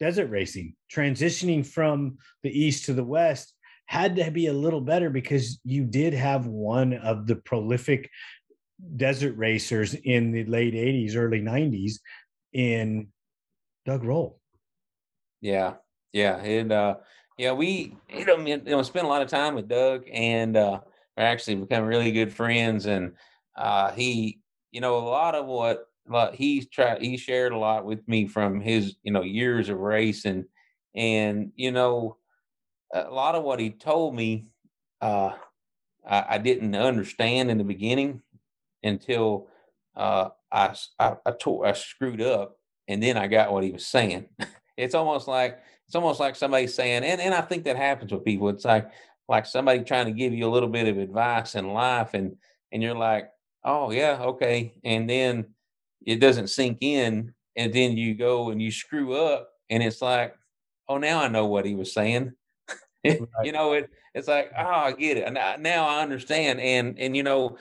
[0.00, 3.54] desert racing, transitioning from the east to the west
[3.86, 8.10] had to be a little better because you did have one of the prolific
[8.96, 11.98] desert racers in the late 80s, early 90s
[12.52, 13.08] in
[13.84, 14.40] Doug Roll.
[15.40, 15.74] Yeah.
[16.12, 16.36] Yeah.
[16.36, 16.96] And uh
[17.36, 20.80] yeah, we you know, you know spent a lot of time with Doug and uh
[21.16, 23.12] we're actually become really good friends and
[23.56, 24.40] uh he
[24.74, 28.26] you know a lot of what like he's tried he shared a lot with me
[28.26, 30.44] from his you know years of racing
[30.94, 32.18] and you know
[32.92, 34.44] a lot of what he told me
[35.00, 35.32] uh
[36.06, 38.22] I, I didn't understand in the beginning
[38.82, 39.48] until
[39.96, 42.58] uh, I I, I, tore, I screwed up,
[42.88, 44.26] and then I got what he was saying.
[44.76, 48.24] it's almost like it's almost like somebody saying, and and I think that happens with
[48.24, 48.48] people.
[48.48, 48.90] It's like
[49.28, 52.36] like somebody trying to give you a little bit of advice in life, and
[52.72, 53.30] and you're like,
[53.64, 55.46] oh yeah, okay, and then
[56.06, 60.34] it doesn't sink in, and then you go and you screw up, and it's like,
[60.88, 62.32] oh now I know what he was saying.
[63.04, 65.30] you know it it's like oh i get it.
[65.32, 66.60] Now, now i understand.
[66.60, 67.58] And and you know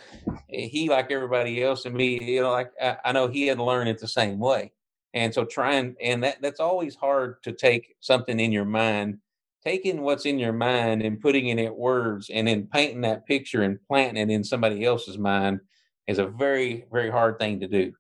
[0.48, 3.64] he like everybody else and me you know like I, I know he had to
[3.64, 4.72] learn it the same way.
[5.14, 9.20] And so trying and that that's always hard to take something in your mind
[9.64, 13.64] taking what's in your mind and putting it in words and then painting that picture
[13.64, 15.60] and planting it in somebody else's mind
[16.08, 17.94] is a very very hard thing to do.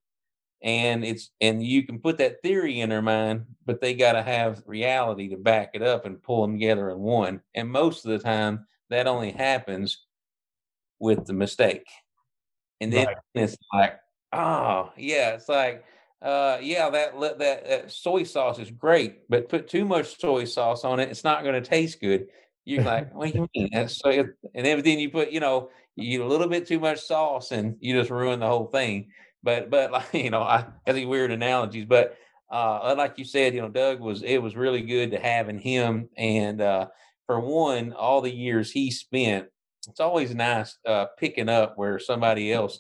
[0.62, 4.24] And it's and you can put that theory in their mind but they got to
[4.24, 7.42] have reality to back it up and pull them together in one.
[7.56, 10.06] And most of the time that only happens
[11.00, 11.88] with the mistake.
[12.82, 13.18] And then right.
[13.36, 14.00] it's like
[14.32, 15.86] oh yeah it's like
[16.22, 20.84] uh yeah that that, that soy sauce is great but put too much soy sauce
[20.84, 22.28] on it it's not going to taste good.
[22.66, 23.70] You're like what do you mean?
[23.74, 26.80] That's so and then, then you put you know you eat a little bit too
[26.80, 29.10] much sauce and you just ruin the whole thing
[29.44, 32.18] but but like you know, I have these weird analogies, but
[32.50, 36.10] uh, like you said, you know, Doug was it was really good to having him,
[36.18, 36.88] and uh,
[37.28, 39.48] for one, all the years he spent,
[39.88, 42.80] it's always nice uh, picking up where somebody else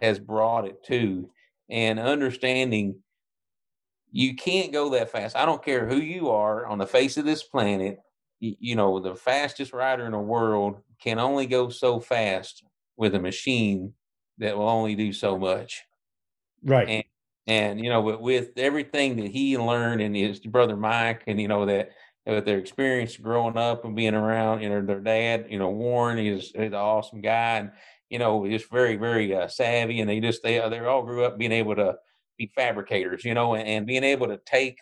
[0.00, 1.28] has brought it to,
[1.68, 2.96] and understanding
[4.12, 5.36] you can't go that fast.
[5.36, 7.98] I don't care who you are on the face of this planet.
[8.40, 12.64] You, you know, the fastest rider in the world can only go so fast
[12.96, 13.92] with a machine
[14.38, 15.82] that will only do so much.
[16.64, 16.88] Right.
[16.88, 17.04] And,
[17.46, 21.48] and you know, with, with everything that he learned and his brother Mike, and you
[21.48, 21.90] know that
[22.26, 26.18] with their experience growing up and being around, you know, their dad, you know, Warren
[26.18, 27.70] is, an awesome guy, and
[28.10, 31.38] you know, just very, very uh, savvy, and they just they they all grew up
[31.38, 31.96] being able to
[32.36, 34.78] be fabricators, you know, and, and being able to take,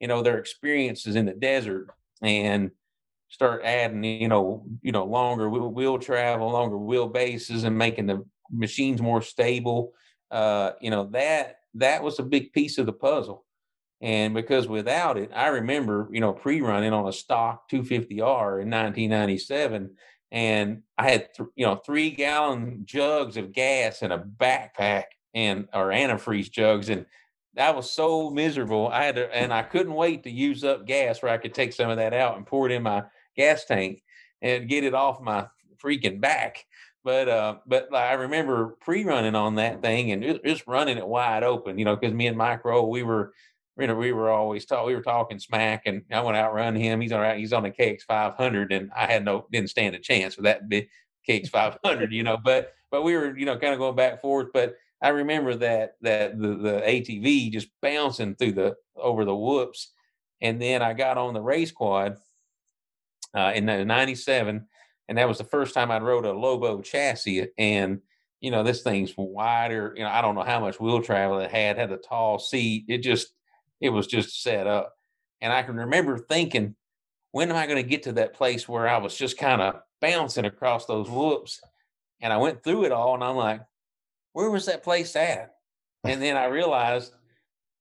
[0.00, 1.88] you know, their experiences in the desert
[2.22, 2.70] and
[3.28, 8.06] start adding, you know, you know, longer wheel, wheel travel, longer wheel bases, and making
[8.06, 9.92] the machines more stable.
[10.30, 13.44] Uh, you know that that was a big piece of the puzzle.
[14.00, 19.90] And because without it, I remember, you know, pre-running on a stock 250R in 1997,
[20.30, 25.04] and I had, th- you know, three gallon jugs of gas in a backpack
[25.34, 27.06] and or antifreeze jugs, and
[27.54, 28.88] that was so miserable.
[28.88, 31.72] I had to, and I couldn't wait to use up gas where I could take
[31.72, 33.02] some of that out and pour it in my
[33.38, 34.02] gas tank
[34.42, 35.46] and get it off my
[35.82, 36.66] freaking back.
[37.04, 41.78] But uh, but I remember pre-running on that thing and just running it wide open,
[41.78, 43.32] you know, because me and Mike we were,
[43.78, 46.74] you know, we were always talk, we were talking smack, and I went out run
[46.74, 47.00] him.
[47.00, 50.36] He's on he's on the KX 500, and I had no didn't stand a chance
[50.36, 50.88] with that big
[51.26, 52.36] KX 500, you know.
[52.36, 54.48] But but we were, you know, kind of going back and forth.
[54.52, 59.92] But I remember that that the the ATV just bouncing through the over the whoops,
[60.42, 62.18] and then I got on the race quad
[63.38, 64.66] uh, in '97,
[65.08, 67.48] and that was the first time I rode a Lobo chassis.
[67.56, 68.00] And
[68.40, 69.94] you know, this thing's wider.
[69.96, 71.78] You know, I don't know how much wheel travel it had.
[71.78, 72.84] Had a tall seat.
[72.88, 73.32] It just,
[73.80, 74.94] it was just set up.
[75.40, 76.76] And I can remember thinking,
[77.32, 79.80] when am I going to get to that place where I was just kind of
[80.00, 81.60] bouncing across those whoops?
[82.20, 83.60] And I went through it all, and I'm like,
[84.32, 85.54] where was that place at?
[86.04, 87.12] And then I realized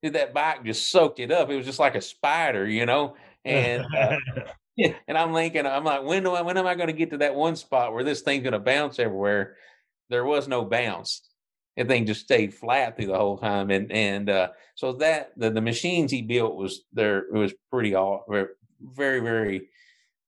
[0.01, 1.49] dude, that bike just soaked it up.
[1.49, 3.15] It was just like a spider, you know.
[3.45, 4.17] And uh,
[5.07, 7.17] and I'm thinking, I'm like, when do I, when am I going to get to
[7.19, 9.55] that one spot where this thing's going to bounce everywhere?
[10.09, 11.21] There was no bounce.
[11.75, 15.51] The thing just stayed flat through the whole time, and and uh, so that the,
[15.51, 17.19] the machines he built was there.
[17.19, 18.25] It was pretty all
[18.81, 19.67] very very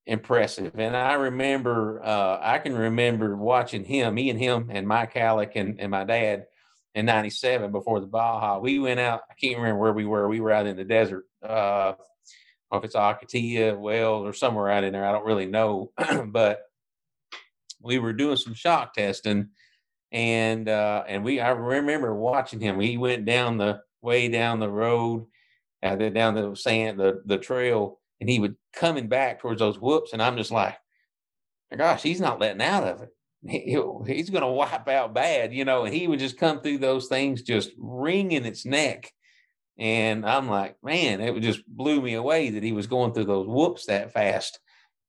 [0.09, 0.73] impressive.
[0.77, 5.55] And I remember, uh, I can remember watching him, me and him and Mike Halleck
[5.55, 6.47] and, and my dad
[6.95, 8.59] in 97 before the Baja.
[8.59, 10.27] We went out, I can't remember where we were.
[10.27, 11.25] We were out in the desert.
[11.41, 11.93] Uh,
[12.71, 15.05] if it's Ocotillo, Well, or somewhere out in there.
[15.05, 15.91] I don't really know.
[16.27, 16.61] but
[17.81, 19.49] we were doing some shock testing
[20.11, 22.79] and uh, and we I remember watching him.
[22.79, 25.27] He went down the way down the road,
[25.83, 30.13] uh, down the sand, the the trail, and he would coming back towards those whoops,
[30.13, 30.75] and I'm just like,
[31.75, 33.09] gosh, he's not letting out of it.
[33.47, 35.85] He, he's going to wipe out bad, you know.
[35.85, 39.13] And he would just come through those things, just wringing its neck.
[39.79, 43.47] And I'm like, man, it just blew me away that he was going through those
[43.47, 44.59] whoops that fast.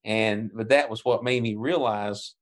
[0.04, 2.34] And but that was what made me realize,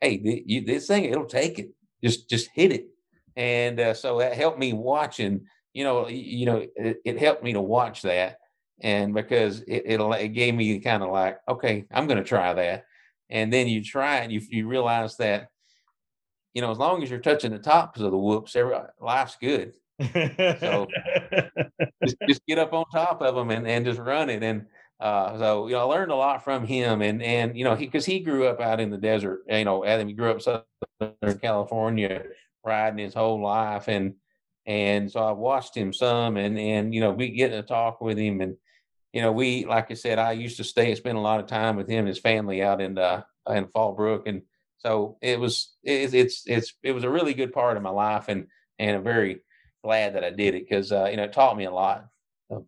[0.00, 1.70] hey, you, this thing it'll take it.
[2.02, 2.88] Just just hit it.
[3.36, 5.46] And uh, so that helped me watching.
[5.74, 8.38] You know, you know, it, it helped me to watch that
[8.80, 12.52] and because it it, it gave me kind of like okay i'm going to try
[12.52, 12.84] that
[13.28, 15.48] and then you try and you, you realize that
[16.54, 19.72] you know as long as you're touching the tops of the whoops every life's good
[20.60, 20.86] so
[22.04, 24.42] just, just get up on top of them and, and just run it.
[24.42, 24.66] And
[25.00, 27.86] uh, so you know, I learned a lot from him, and and you know, he
[27.86, 29.40] because he grew up out in the desert.
[29.48, 32.24] You know, Adam, he grew up Southern California,
[32.64, 34.14] riding his whole life, and
[34.66, 38.18] and so I watched him some, and and you know, we get to talk with
[38.18, 38.56] him, and
[39.14, 41.46] you know, we like I said, I used to stay and spend a lot of
[41.46, 44.42] time with him and his family out in uh, in Fallbrook, and
[44.78, 48.26] so it was it, it's it's it was a really good part of my life,
[48.28, 48.48] and
[48.78, 49.40] and I'm very
[49.82, 52.06] glad that I did it because uh, you know it taught me a lot.
[52.48, 52.66] So.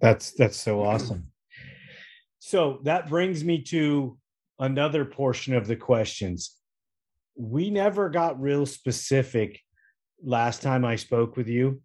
[0.00, 1.28] That's that's so awesome.
[2.38, 4.18] So that brings me to
[4.58, 6.54] another portion of the questions.
[7.36, 9.60] We never got real specific
[10.22, 11.80] last time I spoke with you.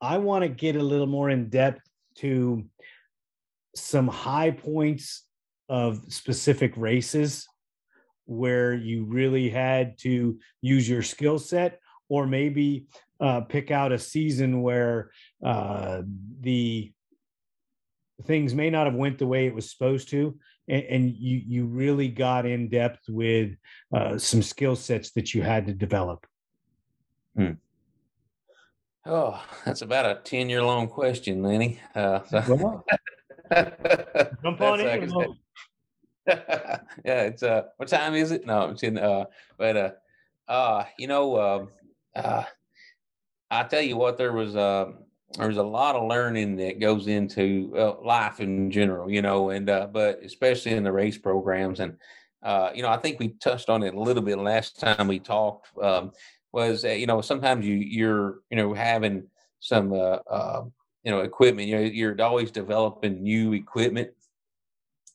[0.00, 1.82] I want to get a little more in depth
[2.16, 2.64] to
[3.76, 5.24] some high points
[5.68, 7.46] of specific races
[8.26, 11.78] where you really had to use your skill set
[12.12, 12.84] or maybe
[13.20, 15.10] uh, pick out a season where
[15.42, 16.02] uh,
[16.40, 16.92] the
[18.24, 20.38] things may not have went the way it was supposed to
[20.68, 23.56] and, and you you really got in depth with
[23.96, 26.26] uh, some skill sets that you had to develop
[27.34, 27.52] hmm.
[29.04, 31.80] Oh, that's about a 10 year long question, Lenny.
[31.92, 32.84] Uh, so.
[34.44, 35.10] Jump on in.
[36.28, 38.46] yeah, it's uh what time is it?
[38.46, 39.24] No, it's in uh
[39.58, 39.90] but uh
[40.46, 41.66] uh you know uh,
[42.14, 42.44] uh
[43.50, 44.92] I tell you what there was uh
[45.38, 49.68] there's a lot of learning that goes into uh, life in general, you know, and
[49.70, 51.80] uh but especially in the race programs.
[51.80, 51.96] And
[52.42, 55.18] uh you know I think we touched on it a little bit last time we
[55.18, 56.12] talked um
[56.52, 59.24] was you know sometimes you you're you know having
[59.60, 60.64] some uh, uh,
[61.04, 64.10] you know equipment you know you're always developing new equipment.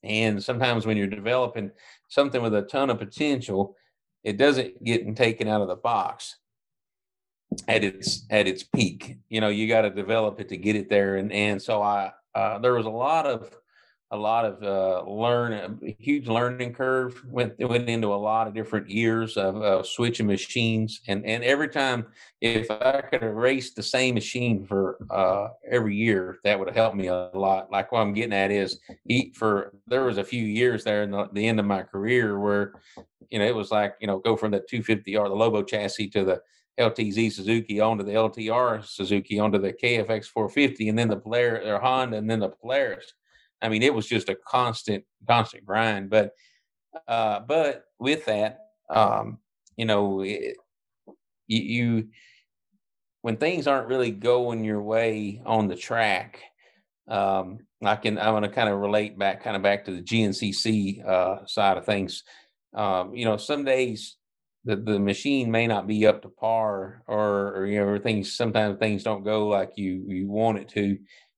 [0.04, 1.72] And sometimes when you're developing
[2.08, 3.76] something with a ton of potential
[4.24, 6.38] it doesn't get taken out of the box
[7.68, 9.18] at its at its peak.
[9.30, 12.12] You know, you got to develop it to get it there, and and so I
[12.36, 13.58] uh, there was a lot of
[14.12, 18.54] a lot of uh, learn a huge learning curve went went into a lot of
[18.54, 21.02] different years of switching machines.
[21.08, 22.06] And and every time
[22.40, 26.96] if I could erase the same machine for uh, every year that would have helped
[26.96, 27.70] me a lot.
[27.70, 31.12] Like what I'm getting at is eat for there was a few years there in
[31.12, 32.76] the, the end of my career where
[33.30, 36.24] you know it was like you know go from the 250R the Lobo chassis to
[36.24, 36.42] the
[36.80, 41.80] LTZ Suzuki onto the LTR Suzuki onto the KFX 450 and then the Polaris or
[41.80, 43.14] Honda and then the Polaris
[43.62, 46.10] I mean, it was just a constant, constant grind.
[46.10, 46.34] But,
[47.08, 48.60] uh, but with that,
[48.90, 49.40] um,
[49.76, 50.58] you know, it,
[51.48, 52.08] you, you,
[53.22, 56.40] when things aren't really going your way on the track,
[57.08, 60.02] um, I can, I'm going to kind of relate back, kind of back to the
[60.02, 62.24] GNCC uh, side of things.
[62.74, 64.17] Um, you know, some days
[64.68, 68.78] the, the machine may not be up to par or, or you know, things, sometimes
[68.78, 70.98] things don't go like you, you want it to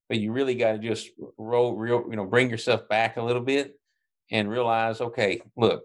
[0.10, 3.42] but you really got to just roll real you know bring yourself back a little
[3.42, 3.80] bit
[4.32, 5.84] and realize okay look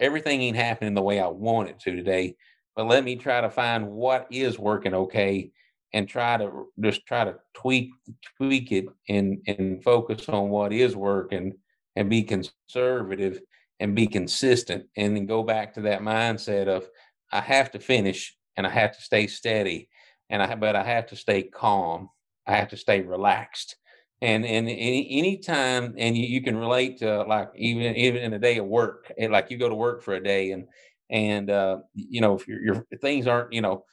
[0.00, 2.34] everything ain't happening the way i want it to today
[2.74, 5.50] but let me try to find what is working okay
[5.92, 7.90] and try to just try to tweak
[8.38, 11.52] tweak it and and focus on what is working
[11.96, 13.40] and be conservative
[13.82, 16.86] and be consistent and then go back to that mindset of
[17.32, 19.88] i have to finish and i have to stay steady
[20.30, 22.08] and i but i have to stay calm
[22.46, 23.76] I have to stay relaxed.
[24.20, 28.38] And and any time and you, you can relate to like even even in a
[28.38, 30.66] day of work, and eh, like you go to work for a day and
[31.10, 33.84] and uh, you know if your your things aren't you know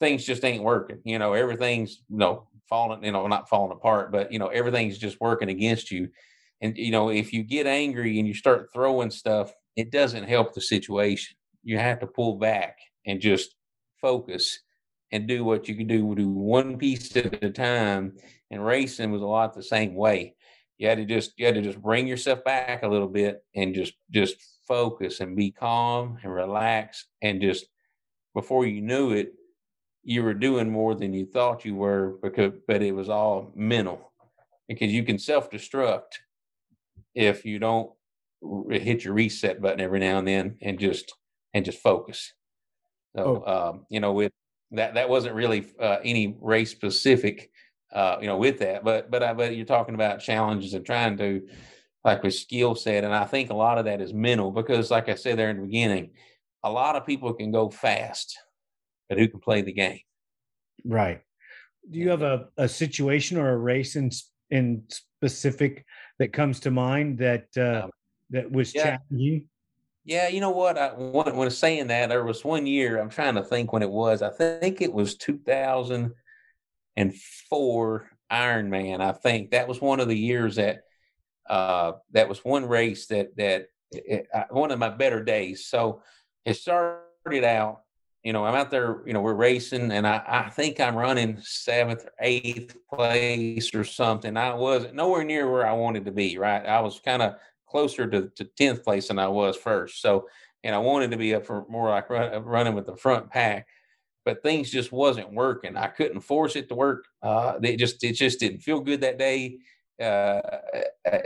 [0.00, 1.00] things just ain't working.
[1.04, 4.98] You know everything's you know falling you know not falling apart, but you know everything's
[4.98, 6.08] just working against you.
[6.60, 10.54] And you know if you get angry and you start throwing stuff, it doesn't help
[10.54, 11.36] the situation.
[11.62, 13.54] You have to pull back and just
[14.00, 14.60] focus
[15.12, 18.14] and do what you can do, do one piece at a time.
[18.50, 20.34] And racing was a lot the same way.
[20.78, 23.74] You had to just you had to just bring yourself back a little bit and
[23.74, 24.36] just just
[24.66, 27.66] focus and be calm and relax and just
[28.34, 29.32] before you knew it,
[30.04, 34.12] you were doing more than you thought you were because but it was all mental
[34.68, 36.18] because you can self-destruct
[37.18, 37.90] if you don't
[38.70, 41.12] hit your reset button every now and then and just
[41.54, 42.32] and just focus
[43.16, 43.70] so oh.
[43.70, 44.32] um, you know with
[44.72, 47.50] that that wasn't really uh, any race specific,
[47.92, 48.84] uh, you know, with that.
[48.84, 51.42] But but I but you're talking about challenges and trying to
[52.04, 55.08] like with skill set, and I think a lot of that is mental because, like
[55.08, 56.10] I said there in the beginning,
[56.62, 58.36] a lot of people can go fast,
[59.08, 60.00] but who can play the game?
[60.84, 61.20] Right.
[61.90, 64.10] Do you have a, a situation or a race in
[64.50, 65.84] in specific
[66.18, 67.90] that comes to mind that uh, um,
[68.30, 68.98] that was yeah.
[69.10, 69.44] challenging?
[70.04, 70.78] Yeah, you know what?
[70.78, 72.98] I when, when saying that, there was one year.
[72.98, 74.22] I'm trying to think when it was.
[74.22, 79.00] I think it was 2004 Ironman.
[79.00, 80.82] I think that was one of the years that
[81.48, 85.66] uh, that was one race that that it, one of my better days.
[85.66, 86.02] So
[86.44, 87.82] it started out.
[88.28, 89.00] You know, I'm out there.
[89.06, 93.84] You know, we're racing, and I, I think I'm running seventh or eighth place or
[93.84, 94.36] something.
[94.36, 96.36] I wasn't nowhere near where I wanted to be.
[96.36, 100.02] Right, I was kind of closer to, to 10th place than I was first.
[100.02, 100.28] So,
[100.62, 103.66] and I wanted to be up for more like run, running with the front pack,
[104.26, 105.76] but things just wasn't working.
[105.76, 107.06] I couldn't force it to work.
[107.22, 109.58] Uh, it just, it just didn't feel good that day.
[110.02, 110.40] Uh,
[111.06, 111.22] I,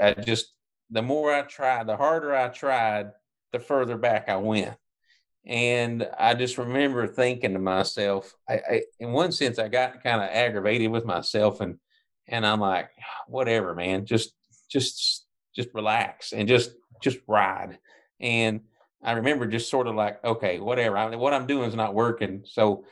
[0.00, 0.54] I just,
[0.90, 3.12] the more I tried, the harder I tried,
[3.52, 4.76] the further back I went.
[5.46, 10.22] And I just remember thinking to myself, I, I in one sense, I got kind
[10.22, 11.78] of aggravated with myself and,
[12.28, 14.34] and I'm like, ah, whatever, man, just,
[14.70, 16.72] just just relax and just
[17.02, 17.78] just ride.
[18.20, 18.60] And
[19.02, 20.96] I remember just sort of like, okay, whatever.
[20.96, 22.42] I what I'm doing is not working.
[22.44, 22.84] So,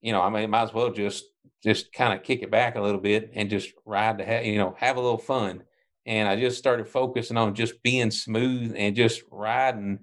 [0.00, 1.24] you know, I mean, might as well just
[1.62, 4.58] just kind of kick it back a little bit and just ride to have you
[4.58, 5.62] know have a little fun.
[6.04, 10.00] And I just started focusing on just being smooth and just riding.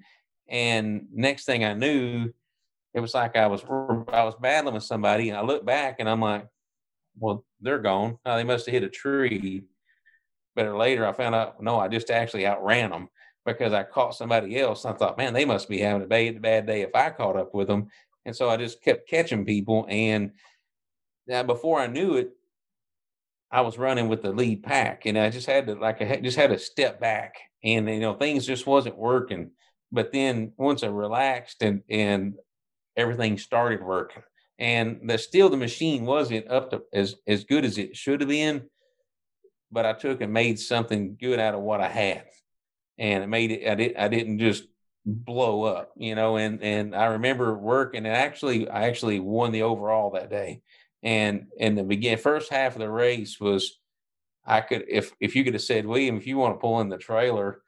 [0.48, 2.32] And next thing I knew,
[2.94, 6.10] it was like I was I was battling with somebody, and I look back and
[6.10, 6.48] I'm like,
[7.18, 8.18] well, they're gone.
[8.26, 9.64] Oh, they must have hit a tree.
[10.56, 13.10] But later I found out, no, I just actually outran them
[13.46, 14.86] because I caught somebody else.
[14.86, 17.54] I thought, man, they must be having a bad, bad day if I caught up
[17.54, 17.88] with them.
[18.26, 19.86] And so I just kept catching people.
[19.90, 20.32] And
[21.28, 22.32] now before I knew it,
[23.52, 26.38] I was running with the lead pack and I just had to like I just
[26.38, 29.52] had to step back and you know things just wasn't working.
[29.94, 32.34] But then once I relaxed and and
[32.98, 34.24] everything started working
[34.60, 38.30] and the still the machine wasn't up to as as good as it should have
[38.30, 38.70] been
[39.74, 42.26] but I took and made something good out of what I had.
[43.00, 44.66] And it made it, I, did, I didn't just
[45.06, 49.64] blow up, you know, and and I remember working and actually I actually won the
[49.64, 50.62] overall that day.
[51.02, 53.80] And in the begin first half of the race was
[54.46, 56.90] I could if if you could have said, William, if you want to pull in
[56.90, 57.64] the trailer,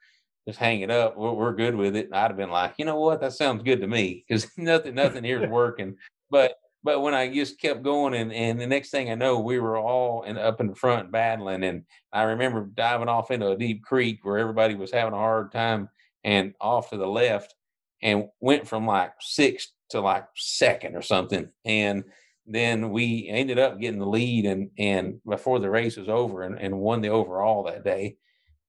[0.46, 1.16] just hang it up.
[1.16, 2.08] We're, we're good with it.
[2.12, 5.24] I'd have been like, you know what, that sounds good to me because nothing nothing
[5.24, 5.96] here is working.
[6.30, 9.58] But but when I just kept going and and the next thing I know, we
[9.58, 11.64] were all in, up in the front battling.
[11.64, 15.50] And I remember diving off into a deep creek where everybody was having a hard
[15.52, 15.88] time
[16.22, 17.54] and off to the left
[18.02, 21.50] and went from like sixth to like second or something.
[21.64, 22.04] And
[22.46, 26.60] then we ended up getting the lead and and before the race was over and,
[26.60, 28.16] and won the overall that day.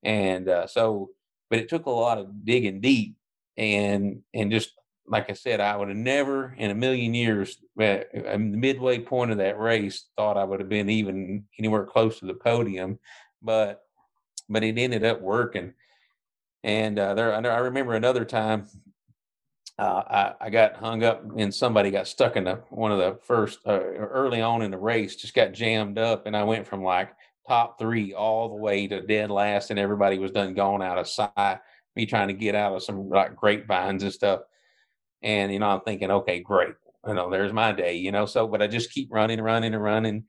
[0.04, 1.10] And uh, so,
[1.50, 3.16] but it took a lot of digging deep
[3.58, 4.72] and and just
[5.08, 9.32] like I said, I would have never in a million years, uh, the midway point
[9.32, 13.00] of that race, thought I would have been even anywhere close to the podium,
[13.42, 13.84] but
[14.50, 15.74] but it ended up working.
[16.64, 18.68] And uh, there, I remember another time
[19.80, 23.20] uh, I, I, got hung up and somebody got stuck in the, one of the
[23.24, 26.84] first uh, early on in the race, just got jammed up, and I went from
[26.84, 27.10] like
[27.48, 31.08] top three all the way to dead last, and everybody was done gone out of
[31.08, 31.60] sight.
[31.96, 34.42] Me trying to get out of some like grapevines and stuff,
[35.22, 36.74] and you know I'm thinking, okay, great,
[37.08, 38.26] you know, there's my day, you know.
[38.26, 40.24] So, but I just keep running, and running, and running,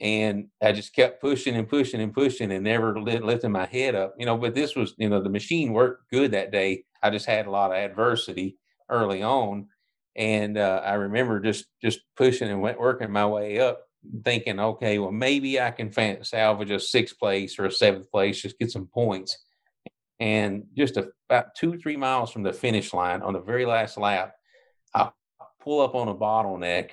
[0.00, 4.14] and I just kept pushing and pushing and pushing, and never lifting my head up,
[4.18, 4.36] you know.
[4.36, 6.84] But this was, you know, the machine worked good that day.
[7.02, 8.56] I just had a lot of adversity
[8.90, 9.68] early on.
[10.16, 13.80] And uh, I remember just just pushing and went working my way up,
[14.24, 15.92] thinking, okay, well maybe I can
[16.24, 19.38] salvage a sixth place or a seventh place, just get some points.
[20.20, 23.98] And just a, about two three miles from the finish line on the very last
[23.98, 24.34] lap,
[24.94, 25.10] I
[25.60, 26.90] pull up on a bottleneck,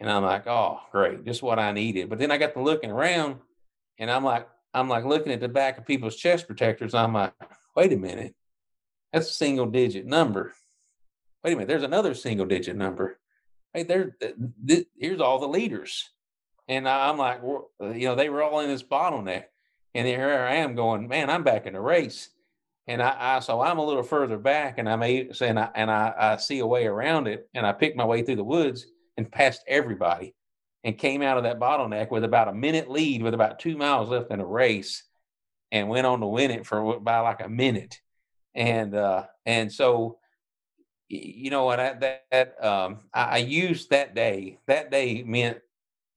[0.00, 2.08] and I'm like, oh great, just what I needed.
[2.08, 3.36] But then I got to looking around,
[3.98, 6.94] and I'm like, I'm like looking at the back of people's chest protectors.
[6.94, 7.34] I'm like,
[7.76, 8.34] wait a minute,
[9.12, 10.54] that's a single digit number
[11.44, 13.20] wait a minute, there's another single digit number.
[13.74, 14.16] Hey, there,
[14.66, 16.10] th- here's all the leaders.
[16.68, 17.40] And I'm like,
[17.80, 19.44] uh, you know, they were all in this bottleneck.
[19.94, 22.30] And here I am going, man, I'm back in the race.
[22.86, 26.36] And I, I so I'm a little further back and I'm a, and I, I,
[26.36, 27.48] see a way around it.
[27.54, 28.86] And I picked my way through the woods
[29.16, 30.34] and passed everybody
[30.82, 34.10] and came out of that bottleneck with about a minute lead with about two miles
[34.10, 35.04] left in the race
[35.72, 38.00] and went on to win it for about like a minute.
[38.54, 40.18] And, uh, and so,
[41.08, 45.58] you know what I, that, that um, I, I used that day that day meant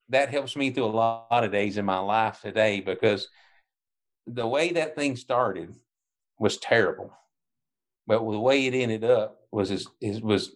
[0.10, 3.28] that helps me through a lot, of days in my life today because
[4.26, 5.76] the way that thing started
[6.40, 7.12] was terrible.
[8.06, 9.88] But the way it ended up was is,
[10.22, 10.52] was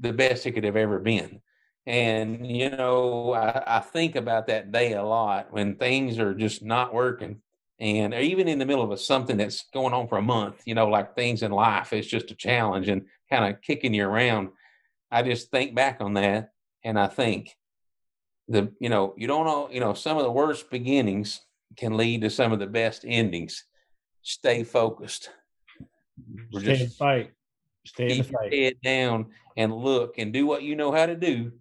[0.00, 1.40] the best it could have ever been.
[1.86, 6.62] And you know I, I think about that day a lot when things are just
[6.62, 7.40] not working.
[7.78, 10.74] And even in the middle of a, something that's going on for a month you
[10.74, 14.50] know like things in life it's just a challenge and kind of kicking you around.
[15.10, 16.50] I just think back on that
[16.84, 17.56] and i think
[18.50, 21.40] the you know you don't know you know some of the worst beginnings
[21.76, 23.64] can lead to some of the best endings.
[24.22, 25.30] Stay focused.
[26.52, 27.30] We're stay just, in fight.
[27.86, 28.52] Stay in the fight.
[28.52, 29.26] head down
[29.56, 31.52] and look and do what you know how to do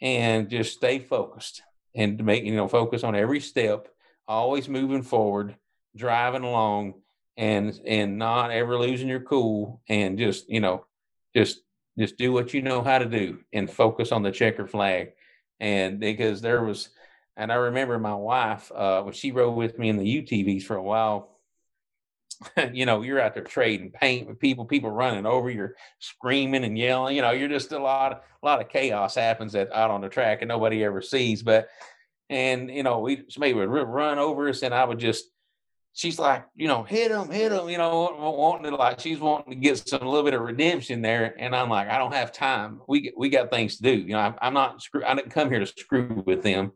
[0.00, 1.62] and just stay focused
[1.94, 3.88] and make you know focus on every step
[4.28, 5.56] always moving forward,
[5.96, 6.94] driving along,
[7.36, 10.84] and and not ever losing your cool, and just you know,
[11.34, 11.60] just
[11.98, 15.12] just do what you know how to do, and focus on the checker flag.
[15.60, 16.90] And because there was,
[17.36, 20.76] and I remember my wife uh, when she rode with me in the UTVs for
[20.76, 21.32] a while.
[22.72, 26.76] you know, you're out there trading paint with people, people running over, you're screaming and
[26.76, 27.16] yelling.
[27.16, 30.02] You know, you're just a lot, of, a lot of chaos happens at, out on
[30.02, 31.42] the track, and nobody ever sees.
[31.42, 31.68] But
[32.28, 35.24] and you know, we somebody would run over us, and I would just.
[35.96, 39.54] She's like, you know, hit him, hit him, you know, wanting to like she's wanting
[39.54, 42.82] to get some little bit of redemption there, and I'm like, I don't have time.
[42.86, 43.92] We we got things to do.
[43.92, 45.02] You know, I'm, I'm not screw.
[45.02, 46.72] I didn't come here to screw with them.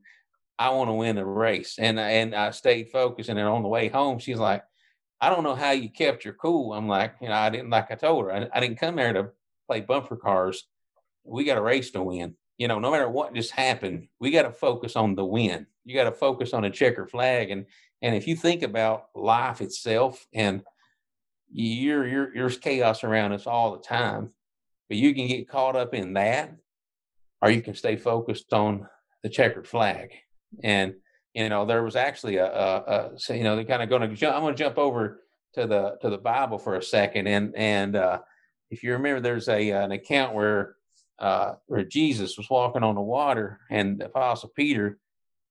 [0.58, 3.28] I want to win the race, and and I stayed focused.
[3.28, 4.62] And then on the way home, she's like,
[5.20, 6.72] I don't know how you kept your cool.
[6.72, 9.12] I'm like, you know, I didn't like I told her, I, I didn't come here
[9.12, 9.28] to
[9.68, 10.66] play bumper cars.
[11.24, 14.42] We got a race to win you know, no matter what just happened, we got
[14.42, 15.66] to focus on the win.
[15.86, 17.50] You got to focus on a checker flag.
[17.50, 17.64] And
[18.02, 20.62] and if you think about life itself, and
[21.50, 24.32] you're, you're there's chaos around us all the time,
[24.90, 26.54] but you can get caught up in that,
[27.40, 28.86] or you can stay focused on
[29.22, 30.10] the checkered flag.
[30.62, 30.96] And
[31.32, 34.02] you know, there was actually a, a, a so, you know, they're kind of going
[34.02, 34.36] to jump.
[34.36, 35.22] I'm going to jump over
[35.54, 38.18] to the to the Bible for a second, and and uh,
[38.70, 40.76] if you remember, there's a an account where
[41.20, 44.98] uh, where Jesus was walking on the water, and the Apostle Peter,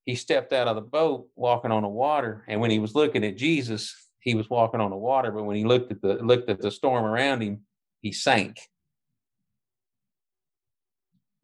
[0.05, 3.23] he stepped out of the boat walking on the water, and when he was looking
[3.23, 5.31] at Jesus, he was walking on the water.
[5.31, 7.61] But when he looked at the looked at the storm around him,
[8.01, 8.59] he sank.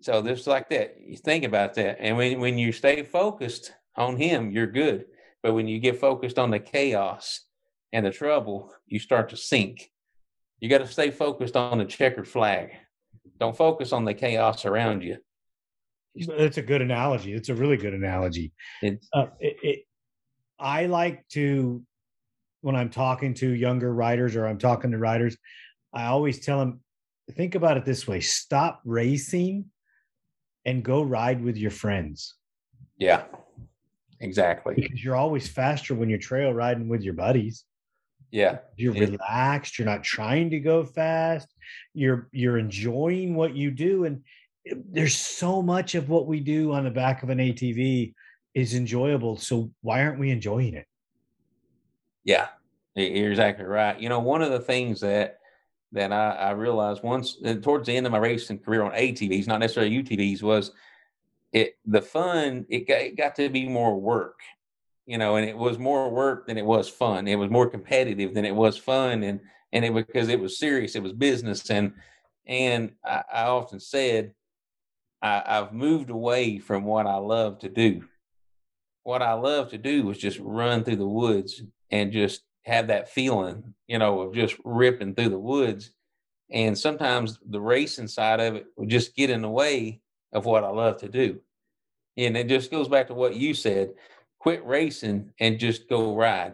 [0.02, 1.98] So just like that, you think about that.
[2.00, 5.06] And when, when you stay focused on him, you're good.
[5.42, 7.42] But when you get focused on the chaos
[7.92, 9.92] and the trouble, you start to sink.
[10.60, 12.72] You got to stay focused on the checkered flag.
[13.40, 15.18] Don't focus on the chaos around you.
[16.16, 17.34] It's a good analogy.
[17.34, 18.54] It's a really good analogy.
[18.82, 19.80] Uh, it, it,
[20.58, 21.84] I like to,
[22.62, 25.36] when I'm talking to younger riders or I'm talking to riders,
[25.94, 26.80] I always tell them,
[27.32, 29.66] think about it this way stop racing
[30.64, 32.36] and go ride with your friends
[32.98, 33.24] yeah,
[34.20, 34.76] exactly.
[34.76, 37.66] because you're always faster when you're trail riding with your buddies.
[38.32, 39.80] Yeah, You're relaxed.
[39.80, 41.48] You're not trying to go fast.
[41.94, 44.22] You're you're enjoying what you do, and
[44.92, 48.14] there's so much of what we do on the back of an ATV
[48.54, 49.38] is enjoyable.
[49.38, 50.86] So why aren't we enjoying it?
[52.24, 52.48] Yeah,
[52.96, 54.00] you're exactly right.
[54.00, 55.40] You know, one of the things that
[55.92, 59.48] that I, I realized once uh, towards the end of my racing career on ATVs,
[59.48, 60.72] not necessarily UTVs, was
[61.54, 62.66] it the fun.
[62.70, 64.40] It got it got to be more work,
[65.06, 67.28] you know, and it was more work than it was fun.
[67.28, 69.40] It was more competitive than it was fun, and
[69.72, 71.94] and it because it was serious, it was business, and
[72.48, 74.34] and I, I often said
[75.22, 78.06] I, I've moved away from what I love to do.
[79.04, 83.10] What I love to do was just run through the woods and just have that
[83.10, 85.92] feeling, you know, of just ripping through the woods.
[86.52, 90.02] And sometimes the racing side of it would just get in the way
[90.34, 91.40] of what I love to do.
[92.18, 93.94] And it just goes back to what you said
[94.46, 96.54] quit racing and just go ride.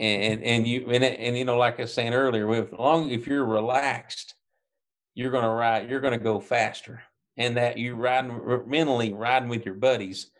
[0.00, 3.28] And and you and, and you know, like I was saying earlier, with long if
[3.28, 4.34] you're relaxed,
[5.14, 7.00] you're gonna ride, you're gonna go faster.
[7.36, 10.32] And that you riding mentally riding with your buddies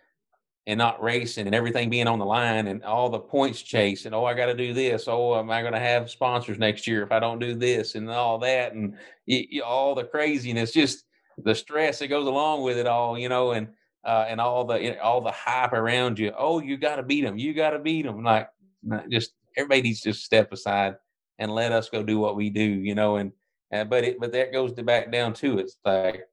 [0.67, 4.15] and not racing and everything being on the line and all the points chase and
[4.15, 7.03] oh I got to do this oh am I going to have sponsors next year
[7.03, 8.95] if I don't do this and all that and
[9.27, 11.05] y y- all the craziness just
[11.39, 13.69] the stress that goes along with it all you know and
[14.05, 17.37] uh, and all the all the hype around you oh you got to beat them
[17.37, 18.49] you got to beat them like
[19.11, 20.97] just everybody needs to just step aside
[21.39, 23.33] and let us go do what we do you know and
[23.89, 25.63] but it but that goes to back down to it.
[25.63, 26.25] it's like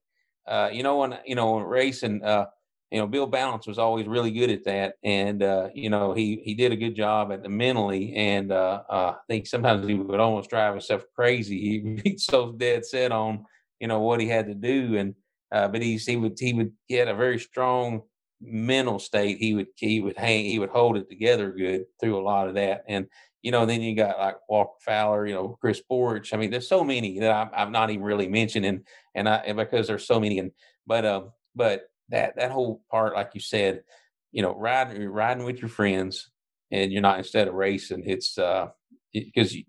[0.47, 2.45] uh, you know when you know when racing uh,
[2.91, 6.41] you know, Bill Ballance was always really good at that, and uh, you know, he
[6.43, 9.93] he did a good job at the mentally, and uh, uh, I think sometimes he
[9.93, 11.59] would almost drive himself crazy.
[11.59, 13.45] He, he's so dead set on
[13.79, 15.13] you know what he had to do, and
[15.51, 18.03] uh, but he's he would he would he had a very strong
[18.41, 19.37] mental state.
[19.37, 22.55] He would he would hang he would hold it together good through a lot of
[22.55, 23.07] that, and
[23.41, 26.33] you know, then you got like Walker Fowler, you know, Chris Borich.
[26.33, 28.83] I mean, there's so many that I'm, I'm not even really mentioning,
[29.15, 30.51] and I and because there's so many, and
[30.85, 33.83] but um, but that that whole part, like you said,
[34.31, 36.29] you know, riding riding with your friends,
[36.71, 38.03] and you're not instead of racing.
[38.05, 38.67] It's uh
[39.13, 39.63] because you,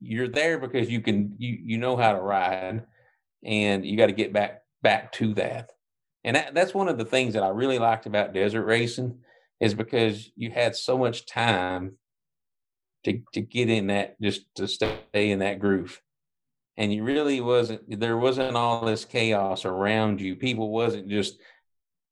[0.00, 2.84] you're there because you can you you know how to ride,
[3.42, 5.72] and you got to get back back to that.
[6.24, 9.18] And that, that's one of the things that I really liked about desert racing
[9.60, 11.96] is because you had so much time
[13.04, 16.00] to to get in that just to stay in that groove.
[16.76, 20.36] And you really wasn't there wasn't all this chaos around you.
[20.36, 21.38] People wasn't just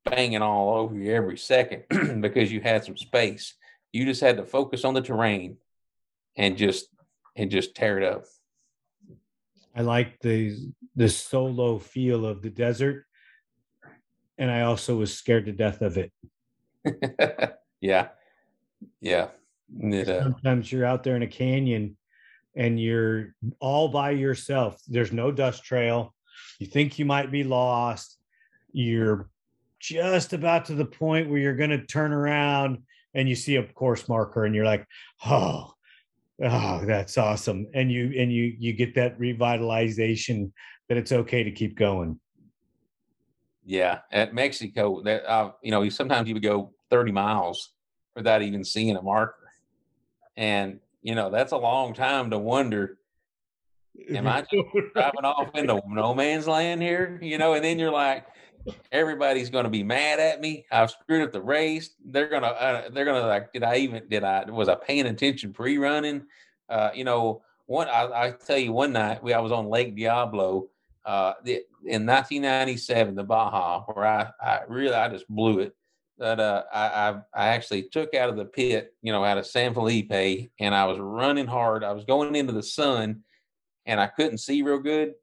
[0.04, 1.84] banging all over you every second
[2.20, 3.54] because you had some space.
[3.92, 5.56] You just had to focus on the terrain
[6.36, 6.86] and just
[7.36, 8.24] and just tear it up
[9.74, 10.56] I like the
[10.96, 13.06] the solo feel of the desert,
[14.38, 16.12] and I also was scared to death of it.
[17.80, 18.08] yeah
[19.00, 19.28] yeah
[19.80, 21.96] It, uh, Sometimes you're out there in a canyon
[22.56, 24.80] and you're all by yourself.
[24.86, 26.14] There's no dust trail.
[26.58, 28.18] You think you might be lost.
[28.72, 29.28] You're
[29.80, 32.82] just about to the point where you're going to turn around
[33.14, 34.86] and you see a course marker and you're like,
[35.26, 35.73] "Oh,
[36.42, 40.52] oh, that's awesome." And you and you you get that revitalization
[40.88, 42.18] that it's okay to keep going.
[43.64, 47.72] Yeah, at Mexico, that uh, you know, sometimes you would go 30 miles
[48.14, 49.50] without even seeing a marker,
[50.36, 52.98] and you know that's a long time to wonder,
[54.10, 57.18] am I just driving off into no man's land here?
[57.22, 58.26] You know, and then you're like,
[58.92, 60.64] everybody's going to be mad at me.
[60.70, 61.90] I've screwed up the race.
[62.04, 65.52] They're gonna, uh, they're gonna like, did I even, did I, was I paying attention
[65.52, 66.26] pre-running?
[66.68, 69.96] Uh, you know, one, I, I tell you, one night we, I was on Lake
[69.96, 70.68] Diablo
[71.04, 75.74] uh, the, in 1997, the Baja, where I, I really, I just blew it.
[76.18, 79.46] That uh, I, I, I actually took out of the pit, you know, out of
[79.46, 81.82] San Felipe, and I was running hard.
[81.82, 83.22] I was going into the sun,
[83.84, 85.14] and I couldn't see real good,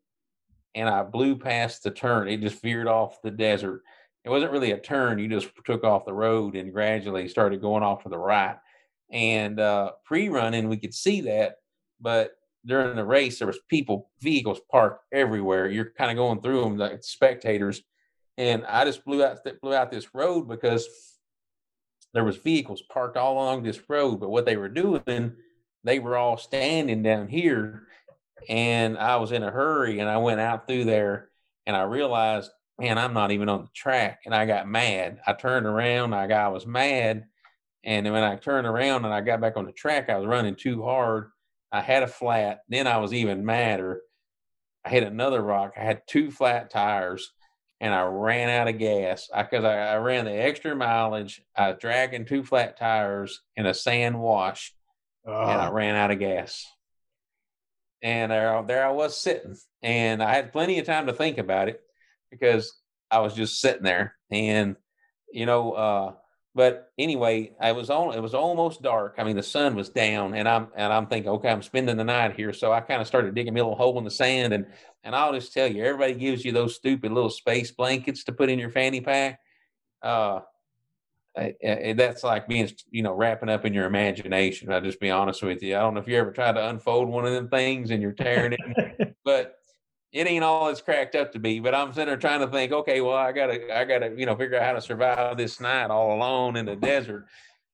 [0.76, 2.28] and I blew past the turn.
[2.28, 3.82] It just veered off the desert.
[4.24, 5.20] It wasn't really a turn.
[5.20, 8.58] You just took off the road and gradually started going off to the right.
[9.12, 11.56] And uh, pre-running, we could see that,
[12.00, 12.32] but
[12.66, 15.68] during the race, there was people, vehicles parked everywhere.
[15.68, 17.82] You're kind of going through them like spectators,
[18.38, 20.88] and I just blew out blew out this road because
[22.14, 24.20] there was vehicles parked all along this road.
[24.20, 25.34] But what they were doing,
[25.84, 27.88] they were all standing down here,
[28.50, 31.30] and I was in a hurry, and I went out through there,
[31.66, 35.20] and I realized, man, I'm not even on the track, and I got mad.
[35.26, 37.26] I turned around, I got I was mad,
[37.84, 40.56] and when I turned around and I got back on the track, I was running
[40.56, 41.32] too hard
[41.72, 42.62] I had a flat.
[42.68, 44.02] Then I was even madder.
[44.84, 45.74] I hit another rock.
[45.78, 47.32] I had two flat tires
[47.80, 51.42] and I ran out of gas because I, I, I, ran the extra mileage.
[51.56, 54.74] I was dragging two flat tires in a sand wash
[55.26, 56.66] and I ran out of gas.
[58.02, 61.70] And there, there I was sitting and I had plenty of time to think about
[61.70, 61.82] it
[62.32, 62.74] because
[63.10, 64.76] I was just sitting there and,
[65.32, 66.14] you know, uh,
[66.54, 68.14] but anyway, I was on.
[68.14, 69.16] It was almost dark.
[69.18, 72.04] I mean, the sun was down, and I'm and I'm thinking, okay, I'm spending the
[72.04, 72.52] night here.
[72.52, 74.66] So I kind of started digging me a little hole in the sand, and
[75.04, 78.50] and I'll just tell you, everybody gives you those stupid little space blankets to put
[78.50, 79.40] in your fanny pack.
[80.04, 80.42] Uh,
[81.36, 84.72] that's like being, you know, wrapping up in your imagination.
[84.72, 85.76] I'll just be honest with you.
[85.76, 88.12] I don't know if you ever tried to unfold one of them things and you're
[88.12, 89.56] tearing it, but
[90.12, 91.60] it ain't all it's cracked up to be.
[91.60, 94.36] But I'm sitting there trying to think, okay, well, I gotta, I gotta, you know,
[94.36, 97.28] figure out how to survive this night all alone in the desert.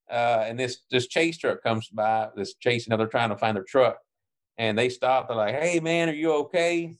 [0.09, 2.95] Uh, and this this chase truck comes by, this chasing.
[2.95, 3.97] They're trying to find their truck,
[4.57, 5.27] and they stop.
[5.27, 6.95] They're like, "Hey, man, are you okay?"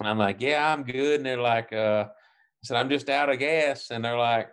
[0.00, 3.30] And I'm like, "Yeah, I'm good." And they're like, uh, "I said I'm just out
[3.30, 4.48] of gas." And they're like,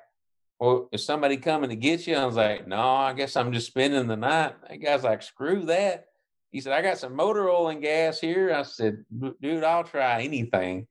[0.62, 3.68] "Well, is somebody coming to get you?" I was like, "No, I guess I'm just
[3.68, 6.06] spending the night." That guy's like, "Screw that."
[6.52, 8.54] He said, I got some motor oil and gas here.
[8.54, 9.06] I said,
[9.42, 10.86] dude, I'll try anything.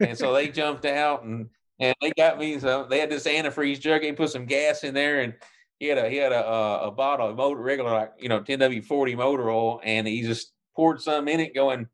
[0.00, 1.48] And so they jumped out and
[1.78, 2.88] and they got me some.
[2.88, 5.34] They had this antifreeze jug and put some gas in there, and
[5.78, 8.40] he had a he had a a, a bottle of motor regular like you know
[8.40, 11.86] 10W40 motor oil, and he just poured some in it, going,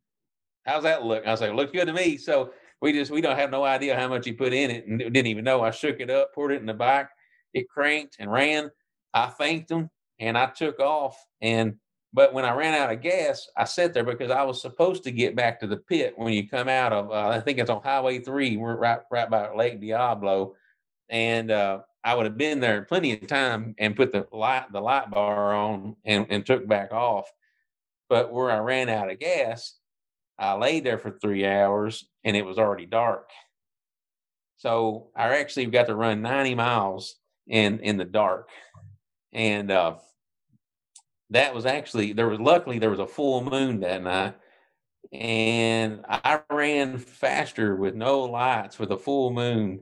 [0.64, 2.52] "How's that look?" I was like, "Looks good to me." So
[2.82, 5.26] we just we don't have no idea how much he put in it, and didn't
[5.26, 5.62] even know.
[5.62, 7.08] I shook it up, poured it in the bike,
[7.54, 8.70] it cranked and ran.
[9.14, 11.76] I thanked him, and I took off, and
[12.14, 15.10] but when I ran out of gas, I sat there because I was supposed to
[15.10, 17.82] get back to the pit when you come out of, uh, I think it's on
[17.82, 18.58] Highway 3.
[18.58, 20.54] We're right, right by Lake Diablo.
[21.08, 24.80] And uh, I would have been there plenty of time and put the light, the
[24.80, 27.30] light bar on and, and took back off.
[28.10, 29.78] But where I ran out of gas,
[30.38, 33.30] I laid there for three hours and it was already dark.
[34.56, 37.16] So I actually got to run 90 miles
[37.46, 38.48] in, in the dark.
[39.32, 39.96] And, uh,
[41.32, 44.34] that was actually there was luckily there was a full moon that night
[45.12, 49.80] and I ran faster with no lights with a full moon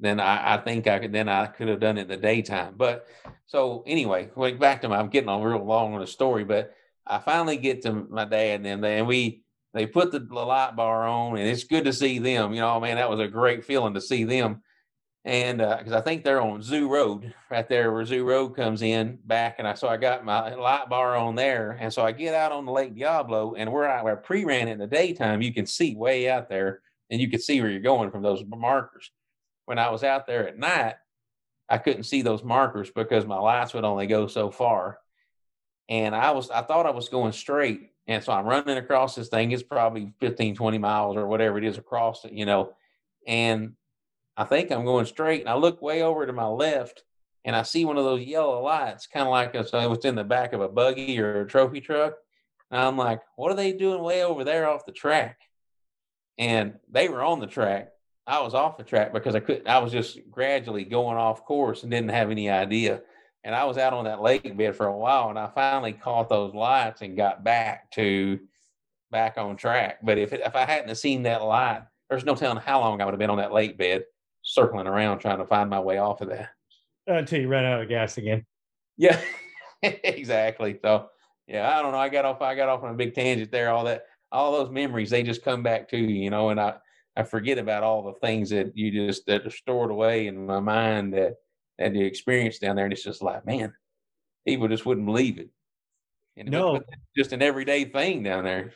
[0.00, 2.74] than I, I think I could then I could have done in the daytime.
[2.76, 3.06] But
[3.46, 6.74] so anyway, back to my I'm getting on real long on the story, but
[7.06, 9.43] I finally get to my dad and them and we
[9.74, 12.54] they put the, light bar on and it's good to see them.
[12.54, 14.62] You know, man, that was a great feeling to see them
[15.24, 18.82] and because uh, I think they're on Zoo Road right there where Zoo Road comes
[18.82, 22.12] in back, and I so I got my light bar on there, and so I
[22.12, 25.40] get out on the Lake Diablo, and where I, where I pre-ran in the daytime,
[25.40, 28.44] you can see way out there, and you can see where you're going from those
[28.46, 29.10] markers.
[29.64, 30.96] When I was out there at night,
[31.70, 34.98] I couldn't see those markers because my lights would only go so far,
[35.88, 39.28] and I was I thought I was going straight, and so I'm running across this
[39.28, 39.52] thing.
[39.52, 42.72] It's probably 15, 20 miles or whatever it is across it, you know,
[43.26, 43.74] and
[44.36, 45.40] I think I'm going straight.
[45.40, 47.04] And I look way over to my left
[47.44, 50.24] and I see one of those yellow lights, kind of like it's uh, in the
[50.24, 52.14] back of a buggy or a trophy truck.
[52.70, 55.38] And I'm like, what are they doing way over there off the track?
[56.38, 57.90] And they were on the track.
[58.26, 61.82] I was off the track because I could I was just gradually going off course
[61.82, 63.02] and didn't have any idea.
[63.44, 66.30] And I was out on that lake bed for a while and I finally caught
[66.30, 68.40] those lights and got back to
[69.10, 69.98] back on track.
[70.02, 73.04] But if it, if I hadn't seen that light, there's no telling how long I
[73.04, 74.04] would have been on that lake bed
[74.42, 76.50] circling around trying to find my way off of that
[77.06, 78.44] until you run out of gas again.
[78.96, 79.20] Yeah,
[79.82, 80.78] exactly.
[80.82, 81.08] So
[81.46, 81.98] yeah, I don't know.
[81.98, 82.40] I got off.
[82.40, 83.70] I got off on a big tangent there.
[83.70, 86.50] All that, all those memories, they just come back to you, you know.
[86.50, 86.74] And I,
[87.16, 90.60] I forget about all the things that you just that are stored away in my
[90.60, 91.34] mind that
[91.78, 92.84] that you experienced down there.
[92.84, 93.72] And it's just like, man,
[94.46, 95.50] people just wouldn't believe it.
[96.36, 96.80] And no,
[97.16, 98.72] just an everyday thing down there.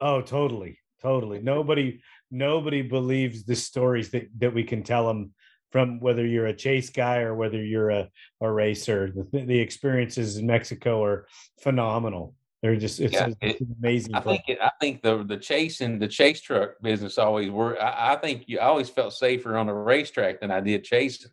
[0.00, 1.40] Oh, totally, totally.
[1.40, 2.00] Nobody,
[2.30, 5.32] nobody believes the stories that, that we can tell them
[5.72, 8.08] from whether you're a chase guy or whether you're a,
[8.40, 9.12] a racer.
[9.32, 11.26] The, the experiences in Mexico are
[11.60, 12.34] phenomenal.
[12.62, 14.14] They're just it's, yeah, it's it, amazing.
[14.14, 17.80] I think it, I think the the chase and the chase truck business always were.
[17.80, 21.30] I, I think you I always felt safer on a racetrack than I did chasing.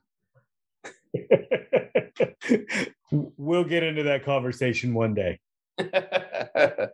[3.12, 5.40] we'll get into that conversation one day.
[5.78, 6.90] yeah,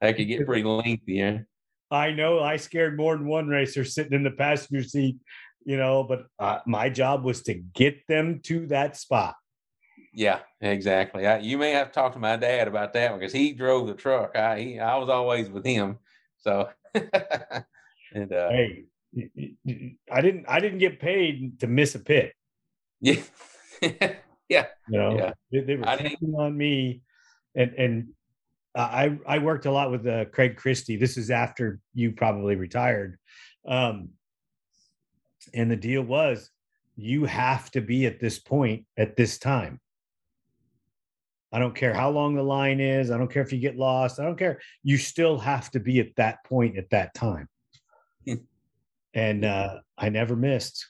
[0.00, 1.14] that could get pretty lengthy.
[1.14, 1.38] Yeah.
[1.90, 5.16] I know I scared more than one racer sitting in the passenger seat,
[5.64, 9.34] you know, but uh, my job was to get them to that spot.
[10.12, 11.26] Yeah, exactly.
[11.26, 13.94] I, you may have to talk to my dad about that because he drove the
[13.94, 14.34] truck.
[14.34, 15.98] I he, I was always with him.
[16.38, 18.84] So, and uh, hey,
[20.10, 22.32] I didn't I didn't get paid to miss a pit.
[23.00, 23.22] Yeah,
[24.48, 24.66] yeah.
[24.88, 25.32] You know, yeah.
[25.52, 27.02] they, they were on me,
[27.54, 28.08] and and
[28.74, 30.96] I I worked a lot with uh, Craig Christie.
[30.96, 33.18] This is after you probably retired,
[33.66, 34.10] um,
[35.54, 36.50] and the deal was
[36.96, 39.80] you have to be at this point at this time.
[41.52, 43.10] I don't care how long the line is.
[43.10, 44.18] I don't care if you get lost.
[44.18, 44.60] I don't care.
[44.82, 47.48] You still have to be at that point at that time.
[49.14, 50.86] and uh, I never missed.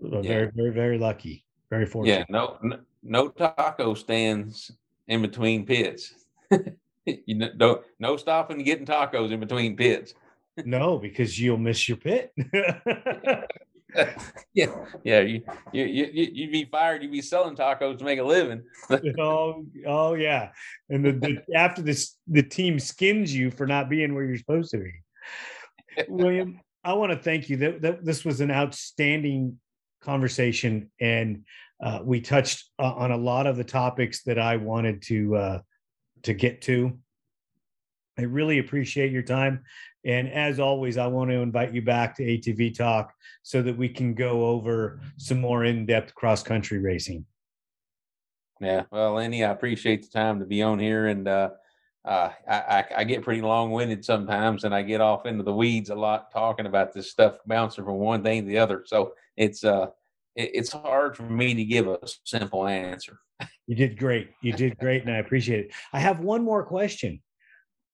[0.00, 0.22] Yeah.
[0.22, 1.44] Very, very, very lucky.
[1.70, 2.18] Very fortunate.
[2.18, 4.70] Yeah, no, no, no taco stands
[5.08, 6.14] in between pits.
[7.06, 10.14] you know, don't no stopping and getting tacos in between pits.
[10.64, 12.32] no, because you'll miss your pit.
[14.54, 14.66] yeah,
[15.04, 15.20] yeah.
[15.20, 17.02] You, you you you'd be fired.
[17.02, 18.62] You'd be selling tacos to make a living.
[19.18, 20.50] oh, oh yeah.
[20.90, 24.70] And the, the after this, the team skins you for not being where you're supposed
[24.72, 24.92] to be.
[26.08, 27.56] William, I want to thank you.
[27.58, 29.58] That, that this was an outstanding
[30.02, 31.44] conversation, and
[31.82, 35.58] uh, we touched uh, on a lot of the topics that I wanted to uh,
[36.24, 36.98] to get to.
[38.18, 39.64] I really appreciate your time.
[40.04, 43.88] And as always, I want to invite you back to ATV Talk so that we
[43.88, 47.24] can go over some more in depth cross country racing.
[48.60, 48.84] Yeah.
[48.90, 51.06] Well, Lenny, I appreciate the time to be on here.
[51.06, 51.26] And
[52.04, 55.54] uh, uh, I, I, get pretty long winded sometimes and I get off into the
[55.54, 58.82] weeds a lot talking about this stuff, bouncing from one thing to the other.
[58.84, 59.86] So it's, uh,
[60.34, 63.18] it, it's hard for me to give a simple answer.
[63.68, 64.30] You did great.
[64.42, 65.02] You did great.
[65.02, 65.72] And I appreciate it.
[65.92, 67.22] I have one more question.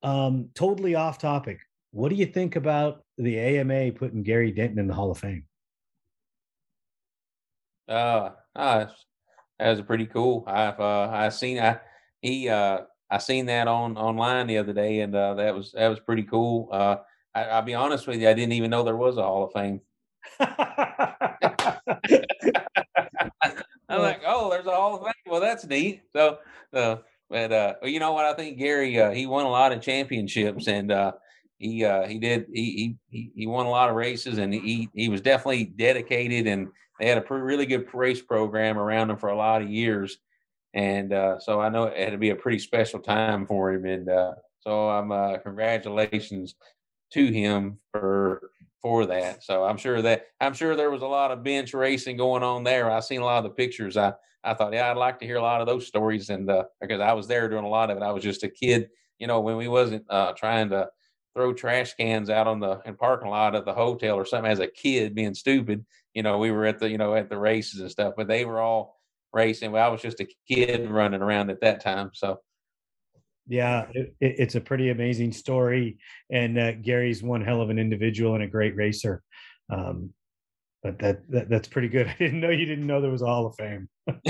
[0.02, 1.58] Um, totally off topic.
[1.90, 5.44] What do you think about the AMA putting Gary Denton in the Hall of Fame?
[7.88, 8.86] Uh, uh
[9.58, 10.44] that was pretty cool.
[10.46, 11.80] I've uh, I seen I
[12.20, 12.80] he uh
[13.10, 16.24] I seen that on online the other day, and uh, that was that was pretty
[16.24, 16.68] cool.
[16.70, 16.96] Uh,
[17.34, 19.52] I, will be honest with you, I didn't even know there was a Hall of
[19.52, 19.80] Fame.
[23.88, 25.12] I'm like, oh, there's a Hall of Fame.
[25.26, 26.02] Well, that's neat.
[26.12, 26.38] So,
[26.74, 26.96] uh,
[27.30, 28.26] but uh, you know what?
[28.26, 31.12] I think Gary uh, he won a lot of championships, and uh,
[31.58, 35.08] he uh, he did he, he he won a lot of races, and he he
[35.08, 39.28] was definitely dedicated, and they had a pretty, really good race program around him for
[39.28, 40.18] a lot of years,
[40.74, 43.84] and uh, so I know it had to be a pretty special time for him,
[43.84, 46.54] and uh, so I'm uh, congratulations
[47.12, 48.50] to him for
[48.82, 49.42] for that.
[49.42, 52.64] So I'm sure that I'm sure there was a lot of bench racing going on
[52.64, 52.90] there.
[52.90, 53.96] I seen a lot of the pictures.
[53.96, 54.14] I
[54.44, 57.00] I thought, yeah, I'd like to hear a lot of those stories, and uh, because
[57.00, 58.88] I was there doing a lot of it, I was just a kid,
[59.18, 60.88] you know, when we wasn't uh, trying to
[61.34, 64.60] throw trash cans out on the in parking lot of the hotel or something as
[64.60, 65.84] a kid being stupid.
[66.14, 68.44] You know, we were at the you know at the races and stuff, but they
[68.44, 68.97] were all
[69.32, 69.72] racing.
[69.72, 72.10] Well, I was just a kid running around at that time.
[72.14, 72.38] So
[73.48, 75.98] yeah, it, it's a pretty amazing story,
[76.30, 79.22] and uh, Gary's one hell of an individual and a great racer.
[79.70, 80.12] Um,
[80.82, 82.06] but that, that, that's pretty good.
[82.08, 83.88] I didn't know you didn't know there was a Hall of Fame.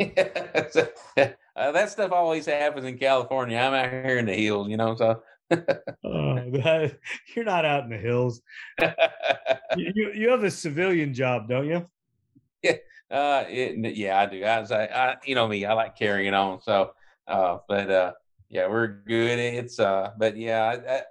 [0.00, 3.58] uh, that stuff always happens in California.
[3.58, 4.96] I'm out here in the hills, you know.
[4.96, 5.22] So
[5.52, 6.96] oh, that,
[7.36, 8.40] you're not out in the hills.
[9.76, 11.86] you, you have a civilian job, don't you?
[13.12, 14.42] Uh, it, yeah, I do.
[14.42, 16.62] I, I, I, you know me, I like carrying on.
[16.62, 16.92] So,
[17.28, 18.12] uh, but uh,
[18.48, 19.38] yeah, we're good.
[19.38, 21.02] It's uh, but yeah, I, I,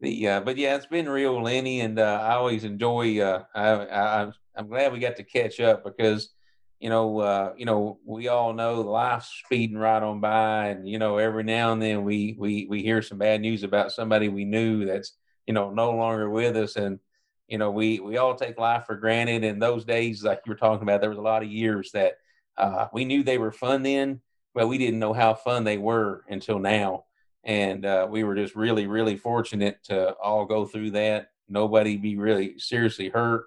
[0.00, 3.18] the uh, but yeah, it's been real, Lenny, and uh, I always enjoy.
[3.18, 6.34] Uh, I, I I'm glad we got to catch up because
[6.80, 10.98] you know, uh, you know, we all know life's speeding right on by, and you
[10.98, 14.44] know, every now and then we we we hear some bad news about somebody we
[14.44, 16.98] knew that's you know no longer with us, and
[17.48, 19.44] you know, we we all take life for granted.
[19.44, 22.14] And those days, like you were talking about, there was a lot of years that
[22.56, 24.20] uh, we knew they were fun then,
[24.54, 27.04] but we didn't know how fun they were until now.
[27.44, 31.30] And uh, we were just really, really fortunate to all go through that.
[31.48, 33.44] Nobody be really seriously hurt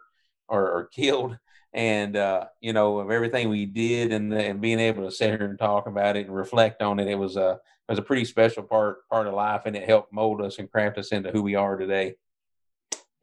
[0.47, 1.37] or, or killed
[1.73, 5.47] and uh, you know of everything we did and, and being able to sit here
[5.47, 8.25] and talk about it and reflect on it it was a it was a pretty
[8.25, 11.43] special part part of life and it helped mold us and craft us into who
[11.43, 12.15] we are today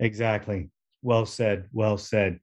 [0.01, 0.70] exactly
[1.03, 2.38] well said well said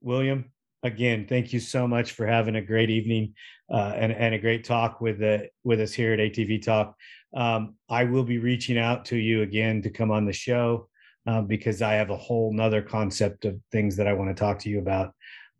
[0.00, 0.50] william
[0.82, 3.34] again thank you so much for having a great evening
[3.72, 6.94] uh, and, and a great talk with the with us here at atv talk
[7.36, 10.88] um, i will be reaching out to you again to come on the show
[11.26, 14.58] uh, because i have a whole nother concept of things that i want to talk
[14.58, 15.14] to you about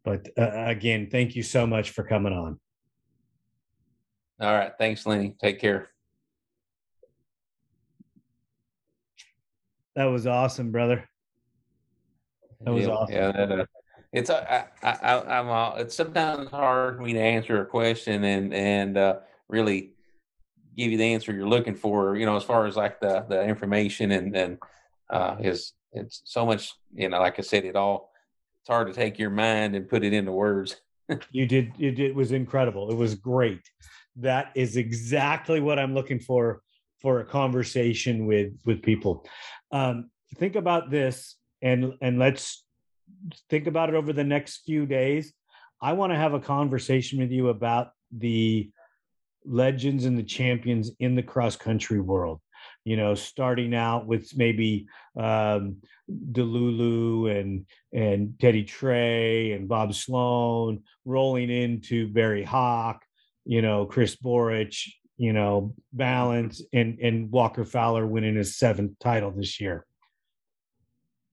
[0.04, 2.58] but uh, again, thank you so much for coming on.
[4.40, 4.72] All right.
[4.78, 5.36] Thanks, Lenny.
[5.40, 5.90] Take care.
[9.96, 11.09] That was awesome, brother.
[12.60, 13.14] That was yeah, awesome.
[13.14, 13.64] Yeah, that, uh,
[14.12, 17.66] it's uh, I, I, I, I'm uh, it's sometimes hard for me to answer a
[17.66, 19.16] question and and uh,
[19.48, 19.94] really
[20.76, 22.16] give you the answer you're looking for.
[22.16, 24.58] You know, as far as like the the information and and
[25.08, 26.74] uh, is it's so much.
[26.94, 28.10] You know, like I said, it all
[28.62, 30.76] it's hard to take your mind and put it into words.
[31.30, 32.90] you did it, it was incredible.
[32.90, 33.62] It was great.
[34.16, 36.62] That is exactly what I'm looking for
[37.00, 39.24] for a conversation with with people.
[39.72, 42.64] Um, think about this and and let's
[43.48, 45.32] think about it over the next few days.
[45.82, 48.70] I want to have a conversation with you about the
[49.44, 52.40] legends and the champions in the cross country world.
[52.84, 54.86] You know, starting out with maybe
[55.18, 55.76] um,
[56.32, 63.04] Delulu and and Teddy Trey and Bob Sloan, rolling into Barry Hawk,
[63.44, 69.30] you know, Chris Borich, you know, Ballance, and and Walker Fowler winning his seventh title
[69.30, 69.86] this year.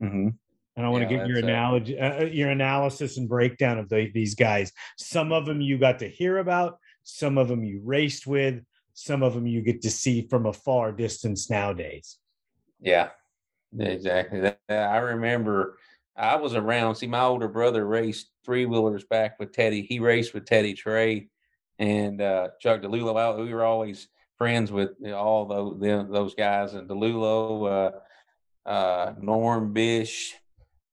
[0.02, 0.30] Mm-hmm.
[0.76, 3.90] And I want Yeah, to get your uh, analogy, uh, your analysis and breakdown of
[3.90, 4.72] the, these guys.
[4.98, 9.24] Some of them you got to hear about, some of them you raced with, some
[9.24, 12.18] of them you get to see from a far distance nowadays.
[12.80, 13.10] Yeah,
[13.78, 14.42] exactly.
[14.42, 15.78] That, I remember
[16.16, 16.96] I was around.
[16.96, 19.82] See, my older brother raced three wheelers back with Teddy.
[19.82, 21.30] He raced with Teddy Trey
[21.80, 23.20] and uh, Chuck DeLulo.
[23.20, 28.00] Out, we were always friends with all those them, those guys and DeLulo, uh,
[28.68, 30.36] uh, Norm Bish.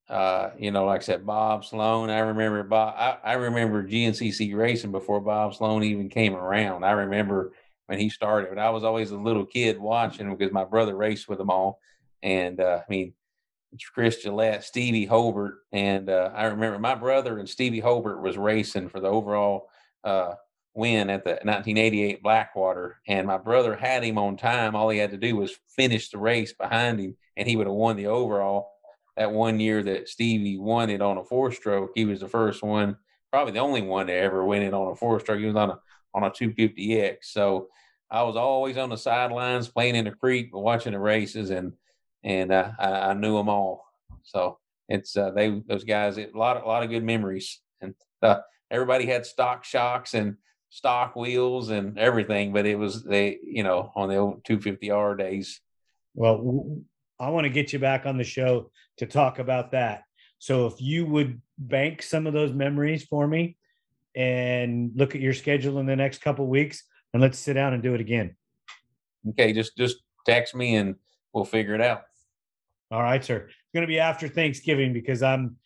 [0.09, 2.11] Uh, you know, like I said, Bob Sloan.
[2.11, 2.95] I remember Bob.
[2.97, 6.85] I, I remember GNCC racing before Bob Sloan even came around.
[6.85, 7.53] I remember
[7.87, 8.51] when he started.
[8.51, 11.81] But I was always a little kid watching because my brother raced with them all.
[12.23, 13.15] And uh, I mean,
[13.93, 18.89] Chris Gillette, Stevie Hobart, and uh, I remember my brother and Stevie Hobart was racing
[18.89, 19.69] for the overall
[20.05, 20.35] uh,
[20.75, 24.75] win at the 1988 Blackwater, and my brother had him on time.
[24.75, 27.75] All he had to do was finish the race behind him, and he would have
[27.75, 28.73] won the overall.
[29.17, 32.63] That one year that Stevie won it on a four stroke, he was the first
[32.63, 32.97] one,
[33.31, 35.39] probably the only one to ever win it on a four stroke.
[35.39, 35.79] He was on a
[36.13, 37.19] on a 250X.
[37.23, 37.69] So
[38.11, 41.73] I was always on the sidelines playing in the creek, but watching the races, and
[42.25, 43.85] and uh, I, I knew them all.
[44.23, 44.59] So
[44.89, 46.19] it's uh, they those guys.
[46.19, 48.39] A lot a lot of good memories, and uh,
[48.71, 50.37] everybody had stock shocks and
[50.75, 55.61] stock wheels and everything, but it was they you know on the old 250R days.
[56.15, 56.81] Well,
[57.21, 60.03] I want to get you back on the show to talk about that.
[60.41, 63.57] So if you would bank some of those memories for me
[64.17, 67.83] and look at your schedule in the next couple weeks and let's sit down and
[67.83, 68.35] do it again.
[69.29, 70.97] Okay, just just text me and
[71.33, 72.03] we'll figure it out.
[72.91, 73.47] All right, sir.
[73.47, 75.57] It's going to be after Thanksgiving because I'm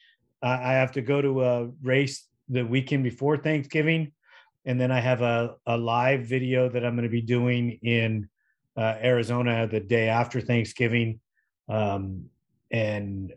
[0.42, 4.12] I I have to go to a race the weekend before Thanksgiving,
[4.68, 8.28] and then I have a a live video that I'm going to be doing in
[8.76, 11.20] uh, Arizona the day after Thanksgiving,
[11.70, 12.26] um,
[12.70, 13.32] and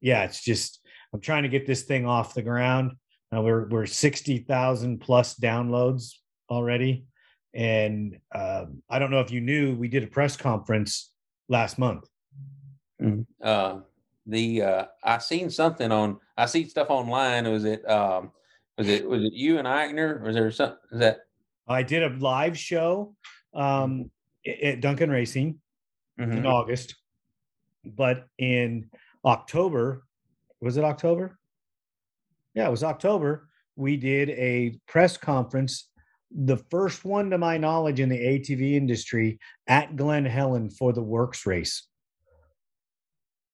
[0.00, 0.80] yeah, it's just
[1.12, 2.92] I'm trying to get this thing off the ground.
[3.34, 6.12] Uh, we're we're sixty thousand plus downloads
[6.48, 7.06] already,
[7.52, 11.10] and um, I don't know if you knew we did a press conference
[11.48, 12.08] last month.
[13.42, 13.80] Uh,
[14.26, 17.46] the uh, I seen something on I see stuff online.
[17.46, 18.30] It was it um,
[18.78, 20.22] was it was it you and Eichner?
[20.22, 20.78] Was there something?
[20.92, 21.18] is that
[21.66, 23.14] I did a live show
[23.52, 24.10] um,
[24.46, 25.58] at Duncan Racing
[26.16, 26.46] in Mhm.
[26.46, 26.96] August,
[27.84, 28.88] but in
[29.24, 30.04] October,
[30.60, 31.38] was it October?
[32.54, 33.48] Yeah, it was October.
[33.76, 35.90] We did a press conference,
[36.30, 41.02] the first one to my knowledge in the ATV industry at Glen Helen for the
[41.02, 41.86] WORCS race.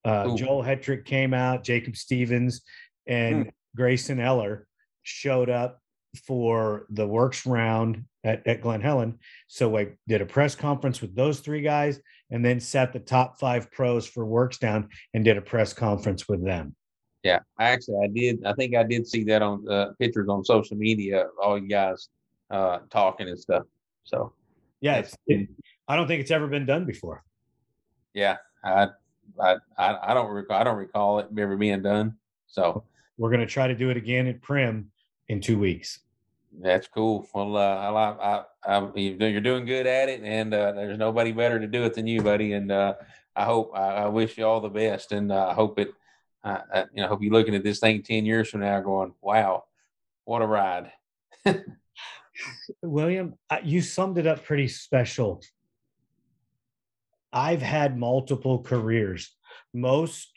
[0.04, 2.62] Uh, Joel Hetrick came out, Jacob Stevens,
[3.06, 4.66] and Grayson Eller
[5.04, 5.80] showed up
[6.26, 9.18] for the WORCS round at, at Glen Helen.
[9.48, 12.00] So I did a press conference with those three guys
[12.30, 16.28] and then sat the top five pros for WORCS down and did a press conference
[16.28, 16.74] with them.
[17.22, 18.44] Yeah, actually, I did.
[18.44, 21.26] I think I did see that on uh, pictures on social media.
[21.42, 22.08] All you guys
[22.50, 23.62] uh, talking and stuff.
[24.04, 24.34] So
[24.80, 25.48] Yeah, it,
[25.88, 27.24] I don't think it's ever been done before.
[28.12, 28.88] yeah, I
[29.40, 30.60] I I, don't recall.
[30.60, 32.16] I don't recall it ever being done.
[32.46, 32.84] So
[33.16, 34.86] We're going to try to do it again at Primm
[35.28, 36.00] in two weeks.
[36.60, 37.26] that's cool.
[37.34, 41.58] Well, uh, I, I, I, you're doing- good at it, and uh, there's nobody better
[41.58, 42.52] to do it than you, buddy.
[42.52, 42.94] And uh,
[43.34, 45.92] I hope I, I wish you all the best, and uh, I hope it.
[46.44, 49.14] Uh, uh, you know, hope you're looking at this thing ten years from now, going,
[49.22, 49.64] "Wow,
[50.24, 50.92] what a ride!"
[52.82, 55.40] William, you summed it up pretty special.
[57.32, 59.34] I've had multiple careers.
[59.72, 60.28] Most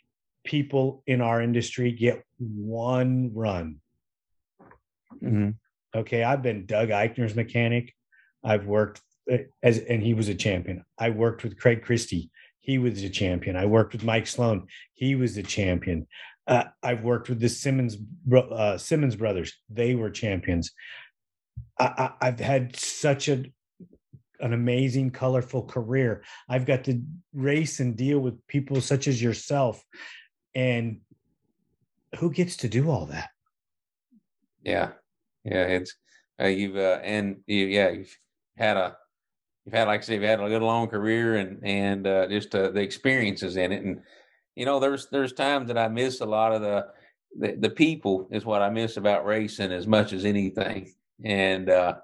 [0.43, 3.81] people in our industry get one run.
[5.15, 5.49] Mm-hmm.
[5.95, 7.93] Okay, I've been Doug Eichner's mechanic.
[8.43, 9.01] I've worked
[9.31, 10.83] uh, as, and he was a champion.
[10.97, 12.29] I worked with Craig Christie.
[12.59, 13.55] He was a champion.
[13.55, 14.67] I worked with Mike Sloan.
[14.93, 16.07] He was a champion.
[16.45, 17.97] Uh, I've worked with the Simmons
[18.33, 19.53] uh, Simmons brothers.
[19.69, 20.71] They were champions.
[21.79, 23.45] I, have had such a
[24.39, 26.23] an amazing, colorful career.
[26.47, 27.01] I've got to
[27.33, 29.83] race and deal with people such as yourself,
[30.53, 31.01] and
[32.17, 33.29] who gets to do all that?
[34.67, 34.91] Yeah,
[35.45, 35.95] yeah, it's
[36.41, 38.17] uh, you've uh, and you, yeah, you've
[38.57, 38.97] had a
[39.65, 42.55] you've had like I said, you've had a good long career and and uh, just
[42.55, 44.01] uh, the experiences in it, and
[44.55, 46.87] you know, there's there's times that I miss a lot of the
[47.39, 51.95] the, the people is what I miss about racing as much as anything, and uh,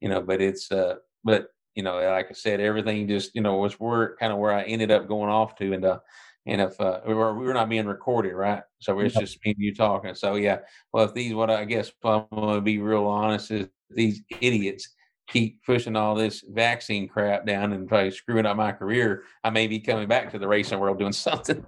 [0.00, 3.56] you know, but it's uh, but you know, like I said, everything just you know
[3.56, 6.00] was where kind of where I ended up going off to, and uh,
[6.46, 8.62] and if uh, we were, we were not being recorded, right?
[8.80, 9.22] So it's yep.
[9.22, 10.14] just me and you talking.
[10.14, 10.58] So yeah,
[10.92, 14.88] well, if these, what I guess I'm going to be real honest is these idiots
[15.28, 19.66] keep pushing all this vaccine crap down and probably screwing up my career, I may
[19.66, 21.64] be coming back to the racing world doing something.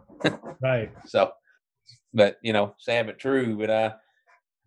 [0.60, 0.90] right.
[1.06, 1.32] So,
[2.12, 3.56] but you know, sad but true.
[3.56, 3.94] But I,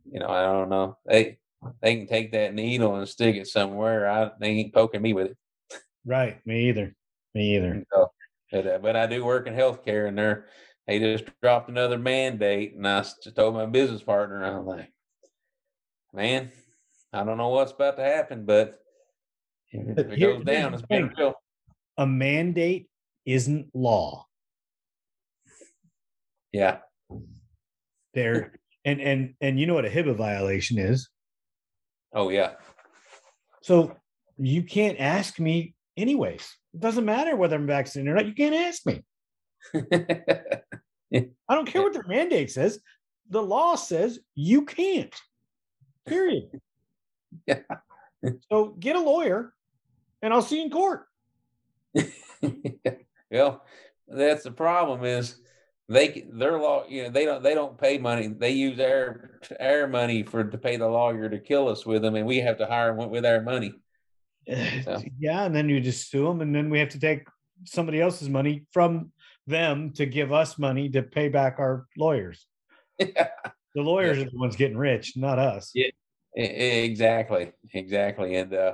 [0.10, 0.98] you know, I don't know.
[1.06, 1.38] They
[1.82, 4.10] they can take that needle and stick it somewhere.
[4.10, 5.38] I they ain't poking me with it.
[6.06, 6.46] Right.
[6.46, 6.96] Me either.
[7.36, 7.84] Me either.
[7.94, 8.10] So,
[8.52, 10.46] but, uh, but I do work in healthcare, and they're
[10.88, 14.92] they just dropped another mandate, and I just told my business partner, I'm like,
[16.14, 16.50] man,
[17.12, 18.80] I don't know what's about to happen, but
[19.70, 21.34] if it Here, goes down, it's been real.
[21.98, 22.90] A mandate
[23.26, 24.26] isn't law.
[26.54, 26.78] Yeah.
[28.14, 28.54] There
[28.86, 31.10] and and and you know what a HIPAA violation is.
[32.14, 32.54] Oh yeah.
[33.62, 33.96] So
[34.38, 36.48] you can't ask me anyways.
[36.78, 38.28] Doesn't matter whether I'm vaccinated or not.
[38.28, 39.04] You can't ask me.
[41.50, 42.80] I don't care what their mandate says.
[43.30, 45.16] The law says you can't.
[46.06, 46.50] Period.
[47.46, 47.60] Yeah.
[48.50, 49.54] So get a lawyer
[50.22, 51.06] and I'll see you in court.
[53.30, 53.64] well,
[54.08, 55.40] that's the problem is
[55.90, 59.88] they their law you know they don't they don't pay money they use our our
[59.88, 62.66] money for to pay the lawyer to kill us with them and we have to
[62.66, 63.74] hire them with our money
[64.84, 65.02] so.
[65.20, 67.28] yeah and then you just sue them and then we have to take
[67.66, 69.12] somebody else's money from
[69.46, 72.46] them to give us money to pay back our lawyers
[73.00, 73.30] yeah.
[73.76, 74.26] the lawyers yeah.
[74.26, 75.88] are the ones getting rich not us yeah
[76.36, 78.74] exactly exactly and uh